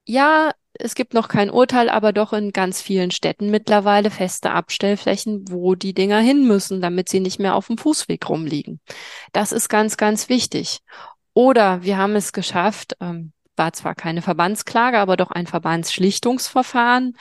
ja, 0.06 0.52
es 0.74 0.94
gibt 0.94 1.14
noch 1.14 1.28
kein 1.28 1.50
Urteil, 1.50 1.88
aber 1.88 2.12
doch 2.12 2.32
in 2.32 2.52
ganz 2.52 2.82
vielen 2.82 3.10
Städten 3.12 3.50
mittlerweile 3.50 4.10
feste 4.10 4.50
Abstellflächen, 4.50 5.44
wo 5.48 5.74
die 5.76 5.94
Dinger 5.94 6.18
hin 6.18 6.46
müssen, 6.46 6.80
damit 6.80 7.08
sie 7.08 7.20
nicht 7.20 7.38
mehr 7.38 7.54
auf 7.54 7.68
dem 7.68 7.78
Fußweg 7.78 8.28
rumliegen. 8.28 8.80
Das 9.32 9.52
ist 9.52 9.68
ganz, 9.68 9.96
ganz 9.96 10.28
wichtig. 10.28 10.80
Oder 11.32 11.82
wir 11.82 11.96
haben 11.96 12.16
es 12.16 12.32
geschafft, 12.32 12.96
ähm, 13.00 13.32
war 13.56 13.72
zwar 13.72 13.94
keine 13.94 14.22
Verbandsklage, 14.22 14.98
aber 14.98 15.16
doch 15.16 15.30
ein 15.30 15.46
Verbandsschlichtungsverfahren, 15.46 17.16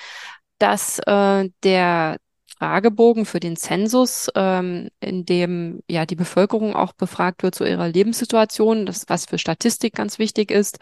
dass 0.59 0.99
äh, 0.99 1.49
der 1.63 2.17
Fragebogen 2.63 3.25
für 3.25 3.41
den 3.41 3.57
Zensus, 3.57 4.29
ähm, 4.35 4.89
in 5.01 5.25
dem 5.25 5.81
ja 5.89 6.05
die 6.05 6.15
Bevölkerung 6.15 6.75
auch 6.75 6.93
befragt 6.93 7.43
wird 7.43 7.55
zu 7.55 7.65
ihrer 7.65 7.89
Lebenssituation, 7.89 8.85
das 8.85 9.03
was 9.09 9.25
für 9.25 9.37
Statistik 9.37 9.95
ganz 9.95 10.17
wichtig 10.17 10.49
ist, 10.49 10.79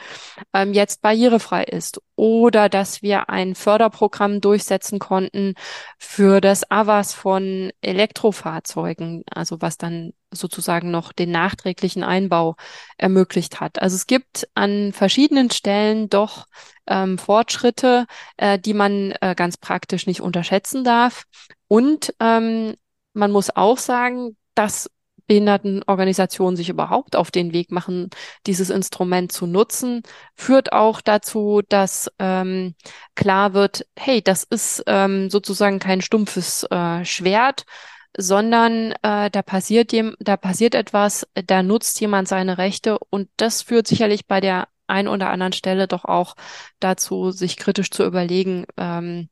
ähm, 0.54 0.74
jetzt 0.74 1.02
barrierefrei 1.02 1.64
ist. 1.64 2.00
Oder 2.16 2.70
dass 2.70 3.02
wir 3.02 3.30
ein 3.30 3.56
Förderprogramm 3.56 4.42
durchsetzen 4.42 5.00
konnten 5.00 5.56
für 5.98 6.40
das 6.40 6.70
AVAS 6.70 7.14
von 7.16 7.72
Elektrofahrzeugen, 7.82 9.24
also 9.32 9.60
was 9.60 9.80
dann 9.80 10.14
sozusagen 10.32 10.92
noch 10.92 11.12
den 11.14 11.32
nachträglichen 11.32 12.04
Einbau 12.04 12.56
ermöglicht 12.98 13.60
hat. 13.60 13.82
Also 13.82 13.96
es 13.96 14.08
gibt 14.08 14.48
an 14.56 14.94
verschiedenen 14.94 15.52
Stellen 15.52 16.10
doch 16.10 16.46
ähm, 16.88 17.18
Fortschritte, 17.18 18.06
äh, 18.38 18.58
die 18.60 18.74
man 18.74 19.14
äh, 19.22 19.36
ganz 19.36 19.58
praktisch 19.58 20.08
nicht 20.08 20.22
unterschätzen 20.22 20.84
darf. 20.84 21.26
Und 21.68 22.14
ähm, 22.20 22.76
man 23.14 23.32
muss 23.32 23.56
auch 23.56 23.78
sagen, 23.78 24.38
dass 24.56 24.90
Behindertenorganisationen 25.32 26.58
sich 26.58 26.68
überhaupt 26.68 27.16
auf 27.16 27.32
den 27.32 27.54
Weg 27.54 27.72
machen, 27.72 28.10
dieses 28.48 28.70
Instrument 28.70 29.32
zu 29.32 29.48
nutzen, 29.48 30.04
führt 30.36 30.74
auch 30.74 31.00
dazu, 31.00 31.62
dass 31.70 32.12
ähm, 32.20 32.76
klar 33.16 33.54
wird, 33.54 33.86
hey, 33.98 34.22
das 34.22 34.44
ist 34.44 34.84
ähm, 34.88 35.30
sozusagen 35.30 35.80
kein 35.80 36.02
stumpfes 36.02 36.64
äh, 36.70 37.06
Schwert, 37.06 37.64
sondern 38.18 38.94
äh, 39.04 39.30
da 39.30 39.42
passiert 39.42 39.92
dem, 39.92 40.16
da 40.20 40.38
passiert 40.38 40.76
etwas, 40.76 41.28
da 41.48 41.64
nutzt 41.64 42.00
jemand 42.02 42.28
seine 42.28 42.58
Rechte 42.58 42.98
und 43.10 43.30
das 43.38 43.62
führt 43.62 43.88
sicherlich 43.88 44.28
bei 44.28 44.42
der 44.42 44.68
ein 44.88 45.08
oder 45.08 45.30
anderen 45.30 45.54
Stelle 45.54 45.88
doch 45.88 46.06
auch 46.06 46.36
dazu, 46.80 47.32
sich 47.32 47.58
kritisch 47.58 47.92
zu 47.92 48.06
überlegen, 48.06 48.66
ähm, 48.78 49.30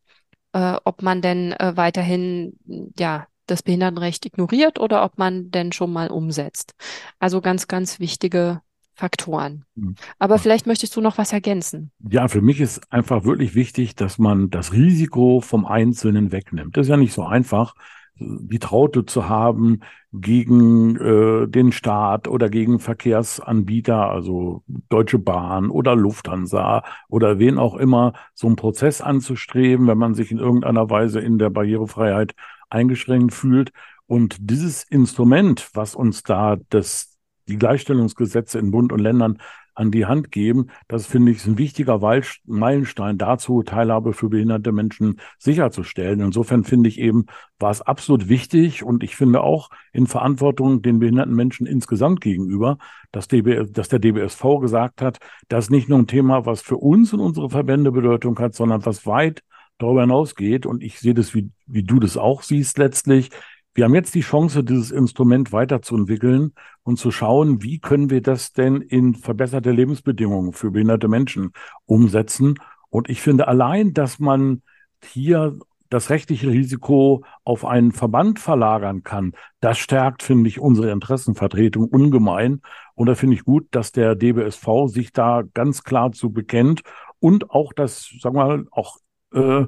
äh, 0.54 0.78
ob 0.86 1.02
man 1.02 1.22
denn 1.22 1.52
äh, 1.54 1.74
weiterhin 1.76 2.58
ja 2.98 3.28
das 3.48 3.64
Behindertenrecht 3.64 4.26
ignoriert 4.26 4.80
oder 4.80 5.04
ob 5.04 5.18
man 5.18 5.52
denn 5.52 5.72
schon 5.72 5.92
mal 5.92 6.10
umsetzt. 6.10 6.76
Also 7.20 7.42
ganz, 7.42 7.68
ganz 7.68 8.00
wichtige 8.00 8.62
Faktoren. 8.94 9.66
Mhm. 9.76 9.96
Aber 10.20 10.40
vielleicht 10.40 10.68
möchtest 10.68 10.96
du 10.96 11.02
noch 11.02 11.18
was 11.18 11.34
ergänzen. 11.34 11.92
Ja, 12.10 12.28
für 12.28 12.42
mich 12.42 12.60
ist 12.60 12.92
einfach 12.92 13.24
wirklich 13.24 13.56
wichtig, 13.56 13.96
dass 13.96 14.20
man 14.20 14.50
das 14.50 14.74
Risiko 14.74 15.42
vom 15.42 15.66
Einzelnen 15.66 16.32
wegnimmt. 16.32 16.78
Das 16.78 16.88
ist 16.88 16.92
ja 16.92 16.98
nicht 16.98 17.14
so 17.14 17.24
einfach, 17.24 17.76
die 18.20 18.60
Traute 18.60 19.06
zu 19.06 19.30
haben 19.30 19.80
gegen 20.12 20.96
äh, 20.98 21.48
den 21.48 21.72
Staat 21.72 22.28
oder 22.28 22.50
gegen 22.50 22.80
Verkehrsanbieter, 22.80 24.10
also 24.10 24.64
Deutsche 24.90 25.20
Bahn 25.20 25.70
oder 25.70 25.96
Lufthansa 25.96 26.84
oder 27.08 27.40
wen 27.40 27.58
auch 27.58 27.76
immer, 27.76 28.14
so 28.34 28.48
einen 28.48 28.56
Prozess 28.56 29.02
anzustreben, 29.02 29.88
wenn 29.88 29.98
man 29.98 30.16
sich 30.16 30.32
in 30.32 30.40
irgendeiner 30.40 30.90
Weise 30.90 31.20
in 31.20 31.38
der 31.38 31.50
Barrierefreiheit 31.50 32.36
eingeschränkt 32.70 33.34
fühlt. 33.34 33.72
Und 34.08 34.38
dieses 34.40 34.84
Instrument, 34.84 35.70
was 35.74 35.96
uns 35.96 36.24
da 36.24 36.58
das, 36.70 37.18
die 37.48 37.58
Gleichstellungsgesetze 37.58 38.60
in 38.60 38.72
Bund 38.72 38.92
und 38.92 39.00
Ländern 39.00 39.38
an 39.80 39.92
die 39.92 40.06
Hand 40.06 40.32
geben. 40.32 40.68
Das 40.90 41.08
finde 41.08 41.32
ich 41.32 41.38
ist 41.38 41.48
ein 41.48 41.58
wichtiger 41.58 42.02
Meilenstein 42.46 43.18
dazu, 43.18 43.64
Teilhabe 43.64 44.12
für 44.12 44.30
behinderte 44.30 44.74
Menschen 44.74 45.22
sicherzustellen. 45.38 46.20
Insofern 46.20 46.66
finde 46.66 46.90
ich 46.90 47.00
eben, 47.00 47.28
war 47.60 47.72
es 47.72 47.82
absolut 47.82 48.28
wichtig 48.28 48.84
und 48.84 49.04
ich 49.04 49.16
finde 49.16 49.42
auch 49.42 49.70
in 49.94 50.06
Verantwortung 50.06 50.82
den 50.82 51.00
behinderten 51.00 51.34
Menschen 51.34 51.66
insgesamt 51.66 52.20
gegenüber, 52.20 52.78
dass, 53.14 53.30
DB, 53.30 53.66
dass 53.72 53.88
der 53.88 54.00
DBSV 54.00 54.60
gesagt 54.60 55.02
hat, 55.02 55.20
das 55.48 55.66
ist 55.66 55.72
nicht 55.72 55.88
nur 55.88 56.00
ein 56.00 56.08
Thema, 56.08 56.46
was 56.46 56.62
für 56.62 56.78
uns 56.78 57.14
und 57.14 57.22
unsere 57.22 57.50
Verbände 57.50 57.92
Bedeutung 57.92 58.38
hat, 58.40 58.56
sondern 58.56 58.86
was 58.86 59.06
weit 59.06 59.44
darüber 59.78 60.02
hinausgeht. 60.02 60.66
Und 60.66 60.84
ich 60.84 61.00
sehe 61.00 61.14
das, 61.14 61.34
wie, 61.34 61.50
wie 61.66 61.84
du 61.84 62.00
das 62.00 62.18
auch 62.18 62.44
siehst 62.44 62.78
letztlich. 62.78 63.32
Wir 63.74 63.86
haben 63.86 63.96
jetzt 63.96 64.16
die 64.16 64.22
Chance, 64.22 64.64
dieses 64.64 64.92
Instrument 64.92 65.52
weiterzuentwickeln 65.52 66.54
und 66.84 66.98
zu 66.98 67.12
schauen, 67.12 67.62
wie 67.62 67.80
können 67.80 68.10
wir 68.10 68.22
das 68.22 68.52
denn 68.52 68.82
in 68.82 69.16
verbesserte 69.16 69.72
Lebensbedingungen 69.72 70.54
für 70.54 70.72
behinderte 70.72 71.08
Menschen 71.08 71.52
umsetzen. 71.86 72.56
Und 72.90 73.10
ich 73.10 73.22
finde 73.22 73.48
allein, 73.48 73.94
dass 73.94 74.20
man 74.20 74.64
hier 75.04 75.58
das 75.90 76.10
rechtliche 76.10 76.50
Risiko 76.50 77.24
auf 77.44 77.66
einen 77.66 77.92
Verband 77.92 78.40
verlagern 78.40 79.04
kann, 79.04 79.34
das 79.60 79.80
stärkt, 79.80 80.24
finde 80.24 80.48
ich, 80.48 80.60
unsere 80.60 80.92
Interessenvertretung 80.92 81.86
ungemein. 81.86 82.62
Und 82.96 83.08
da 83.08 83.16
finde 83.16 83.36
ich 83.36 83.44
gut, 83.44 83.68
dass 83.72 83.92
der 83.92 84.16
DBSV 84.16 84.88
sich 84.88 85.12
da 85.12 85.44
ganz 85.54 85.84
klar 85.84 86.12
zu 86.12 86.32
bekennt 86.32 86.84
und 87.20 87.50
auch 87.50 87.74
das, 87.74 88.14
sagen 88.20 88.36
wir 88.36 88.46
mal, 88.46 88.66
auch 88.72 88.98
äh, 89.34 89.66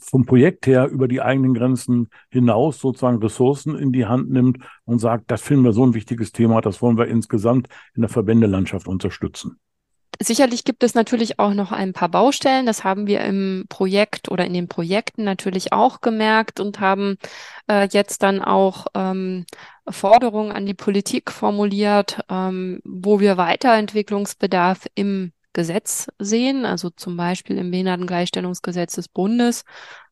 vom 0.00 0.26
Projekt 0.26 0.66
her 0.66 0.88
über 0.88 1.08
die 1.08 1.22
eigenen 1.22 1.54
Grenzen 1.54 2.08
hinaus 2.30 2.78
sozusagen 2.78 3.22
Ressourcen 3.22 3.76
in 3.76 3.92
die 3.92 4.06
Hand 4.06 4.30
nimmt 4.30 4.58
und 4.84 4.98
sagt, 4.98 5.30
das 5.30 5.42
finden 5.42 5.64
wir 5.64 5.72
so 5.72 5.84
ein 5.84 5.94
wichtiges 5.94 6.32
Thema, 6.32 6.60
das 6.60 6.82
wollen 6.82 6.98
wir 6.98 7.06
insgesamt 7.06 7.68
in 7.94 8.02
der 8.02 8.10
Verbändelandschaft 8.10 8.88
unterstützen. 8.88 9.58
Sicherlich 10.22 10.64
gibt 10.64 10.82
es 10.82 10.94
natürlich 10.94 11.38
auch 11.38 11.54
noch 11.54 11.72
ein 11.72 11.94
paar 11.94 12.10
Baustellen. 12.10 12.66
Das 12.66 12.84
haben 12.84 13.06
wir 13.06 13.22
im 13.22 13.64
Projekt 13.70 14.30
oder 14.30 14.44
in 14.44 14.52
den 14.52 14.68
Projekten 14.68 15.24
natürlich 15.24 15.72
auch 15.72 16.02
gemerkt 16.02 16.60
und 16.60 16.78
haben 16.78 17.16
äh, 17.70 17.88
jetzt 17.90 18.22
dann 18.22 18.42
auch 18.42 18.86
ähm, 18.94 19.46
Forderungen 19.88 20.52
an 20.52 20.66
die 20.66 20.74
Politik 20.74 21.30
formuliert, 21.30 22.20
ähm, 22.28 22.80
wo 22.84 23.18
wir 23.18 23.38
Weiterentwicklungsbedarf 23.38 24.86
im 24.94 25.32
Gesetz 25.52 26.08
sehen, 26.18 26.64
also 26.64 26.90
zum 26.90 27.16
Beispiel 27.16 27.58
im 27.58 27.70
Behindertengleichstellungsgesetz 27.70 28.94
des 28.94 29.08
Bundes, 29.08 29.64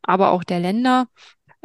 aber 0.02 0.30
auch 0.30 0.44
der 0.44 0.60
Länder. 0.60 1.06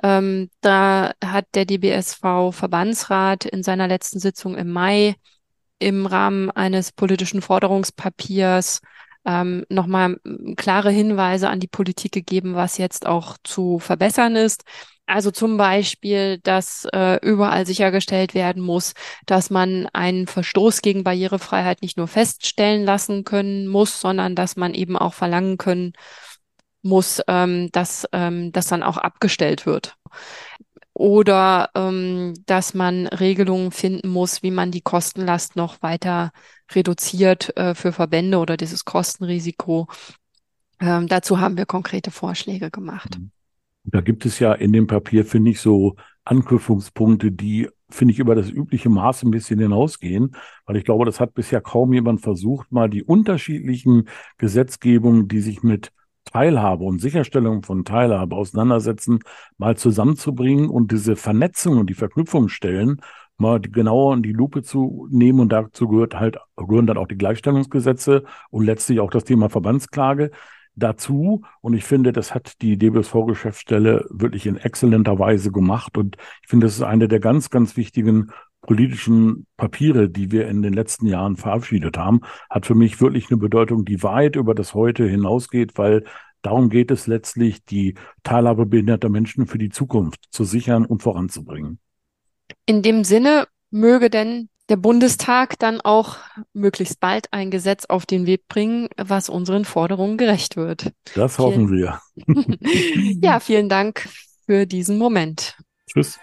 Ähm, 0.01 0.49
da 0.61 1.13
hat 1.23 1.45
der 1.53 1.65
DBSV 1.65 2.51
Verbandsrat 2.51 3.45
in 3.45 3.63
seiner 3.63 3.87
letzten 3.87 4.19
Sitzung 4.19 4.55
im 4.55 4.71
Mai 4.71 5.15
im 5.79 6.05
Rahmen 6.05 6.49
eines 6.51 6.91
politischen 6.91 7.41
Forderungspapiers 7.41 8.81
ähm, 9.25 9.65
nochmal 9.69 10.19
klare 10.57 10.91
Hinweise 10.91 11.49
an 11.49 11.59
die 11.59 11.67
Politik 11.67 12.11
gegeben, 12.11 12.55
was 12.55 12.77
jetzt 12.77 13.05
auch 13.05 13.37
zu 13.43 13.79
verbessern 13.79 14.35
ist. 14.35 14.63
Also 15.05 15.31
zum 15.31 15.57
Beispiel, 15.57 16.39
dass 16.39 16.87
äh, 16.93 17.19
überall 17.25 17.65
sichergestellt 17.65 18.33
werden 18.33 18.63
muss, 18.63 18.93
dass 19.25 19.49
man 19.49 19.87
einen 19.91 20.27
Verstoß 20.27 20.81
gegen 20.81 21.03
Barrierefreiheit 21.03 21.81
nicht 21.81 21.97
nur 21.97 22.07
feststellen 22.07 22.85
lassen 22.85 23.25
können 23.25 23.67
muss, 23.67 23.99
sondern 23.99 24.35
dass 24.35 24.55
man 24.55 24.73
eben 24.73 24.97
auch 24.97 25.13
verlangen 25.13 25.57
können 25.57 25.93
muss, 26.83 27.21
ähm, 27.27 27.69
dass 27.71 28.07
ähm, 28.13 28.51
das 28.53 28.67
dann 28.67 28.83
auch 28.83 28.97
abgestellt 28.97 29.65
wird. 29.65 29.95
Oder 30.93 31.69
ähm, 31.75 32.33
dass 32.45 32.73
man 32.73 33.07
Regelungen 33.07 33.71
finden 33.71 34.09
muss, 34.09 34.43
wie 34.43 34.51
man 34.51 34.71
die 34.71 34.81
Kostenlast 34.81 35.55
noch 35.55 35.81
weiter 35.81 36.31
reduziert 36.75 37.55
äh, 37.57 37.75
für 37.75 37.91
Verbände 37.91 38.37
oder 38.37 38.57
dieses 38.57 38.85
Kostenrisiko. 38.85 39.87
Ähm, 40.79 41.07
dazu 41.07 41.39
haben 41.39 41.57
wir 41.57 41.65
konkrete 41.65 42.11
Vorschläge 42.11 42.71
gemacht. 42.71 43.17
Mhm. 43.19 43.31
Da 43.85 44.01
gibt 44.01 44.25
es 44.25 44.39
ja 44.39 44.53
in 44.53 44.71
dem 44.71 44.87
Papier, 44.87 45.25
finde 45.25 45.51
ich, 45.51 45.59
so 45.59 45.95
Anknüpfungspunkte, 46.23 47.31
die, 47.31 47.69
finde 47.89 48.13
ich, 48.13 48.19
über 48.19 48.33
das 48.33 48.49
übliche 48.49 48.89
Maß 48.89 49.23
ein 49.23 49.31
bisschen 49.31 49.59
hinausgehen, 49.59 50.35
weil 50.65 50.77
ich 50.77 50.85
glaube, 50.85 51.05
das 51.05 51.19
hat 51.19 51.33
bisher 51.33 51.59
kaum 51.59 51.91
jemand 51.91 52.21
versucht, 52.21 52.71
mal 52.71 52.89
die 52.89 53.03
unterschiedlichen 53.03 54.07
Gesetzgebungen, 54.37 55.27
die 55.27 55.41
sich 55.41 55.63
mit 55.63 55.91
Teilhabe 56.25 56.85
und 56.85 56.99
Sicherstellung 56.99 57.63
von 57.63 57.83
Teilhabe 57.83 58.35
auseinandersetzen, 58.37 59.19
mal 59.57 59.75
zusammenzubringen 59.75 60.69
und 60.69 60.91
diese 60.93 61.17
Vernetzung 61.17 61.77
und 61.77 61.89
die 61.89 61.93
Verknüpfungsstellen 61.93 63.01
mal 63.37 63.59
genauer 63.59 64.13
in 64.15 64.23
die 64.23 64.33
Lupe 64.33 64.63
zu 64.63 65.07
nehmen 65.11 65.39
und 65.39 65.49
dazu 65.49 65.87
gehört 65.87 66.15
halt, 66.19 66.37
gehören 66.55 66.87
dann 66.87 66.97
auch 66.97 67.07
die 67.07 67.17
Gleichstellungsgesetze 67.17 68.23
und 68.49 68.65
letztlich 68.65 68.99
auch 68.99 69.09
das 69.09 69.23
Thema 69.23 69.49
Verbandsklage 69.49 70.31
dazu. 70.75 71.43
Und 71.61 71.73
ich 71.73 71.83
finde, 71.83 72.11
das 72.11 72.33
hat 72.33 72.61
die 72.61 72.77
DBSV-Geschäftsstelle 72.77 74.05
wirklich 74.09 74.45
in 74.45 74.57
exzellenter 74.57 75.19
Weise 75.19 75.51
gemacht. 75.51 75.97
Und 75.97 76.17
ich 76.41 76.49
finde, 76.49 76.67
das 76.67 76.75
ist 76.75 76.83
eine 76.83 77.07
der 77.07 77.19
ganz, 77.19 77.49
ganz 77.49 77.77
wichtigen 77.77 78.31
politischen 78.61 79.45
Papiere, 79.57 80.09
die 80.09 80.31
wir 80.31 80.47
in 80.47 80.61
den 80.61 80.73
letzten 80.73 81.05
Jahren 81.05 81.35
verabschiedet 81.35 81.97
haben, 81.97 82.21
hat 82.49 82.65
für 82.65 82.75
mich 82.75 83.01
wirklich 83.01 83.29
eine 83.29 83.37
Bedeutung, 83.37 83.83
die 83.85 84.01
weit 84.03 84.35
über 84.35 84.55
das 84.55 84.73
heute 84.73 85.05
hinausgeht, 85.05 85.77
weil 85.77 86.05
darum 86.41 86.69
geht 86.69 86.89
es 86.89 87.05
letztlich, 87.07 87.65
die 87.65 87.95
Teilhabe 88.23 88.65
behinderter 88.65 89.09
Menschen 89.09 89.47
für 89.47 89.57
die 89.57 89.69
Zukunft 89.69 90.27
zu 90.31 90.45
sichern 90.45 90.85
und 90.85 91.03
voranzubringen. 91.03 91.79
In 92.65 92.81
dem 92.81 93.03
Sinne 93.03 93.47
möge 93.71 94.09
denn 94.09 94.49
der 94.69 94.77
Bundestag 94.77 95.59
dann 95.59 95.81
auch 95.81 96.17
möglichst 96.53 96.99
bald 96.99 97.31
ein 97.31 97.51
Gesetz 97.51 97.85
auf 97.85 98.05
den 98.05 98.25
Weg 98.25 98.47
bringen, 98.47 98.87
was 98.97 99.29
unseren 99.29 99.65
Forderungen 99.65 100.17
gerecht 100.17 100.55
wird. 100.55 100.93
Das 101.15 101.37
hoffen 101.37 101.67
vielen, 101.67 101.99
wir. 102.15 103.17
ja, 103.21 103.39
vielen 103.39 103.69
Dank 103.69 104.07
für 104.45 104.65
diesen 104.65 104.97
Moment. 104.97 105.57
Tschüss. 105.87 106.19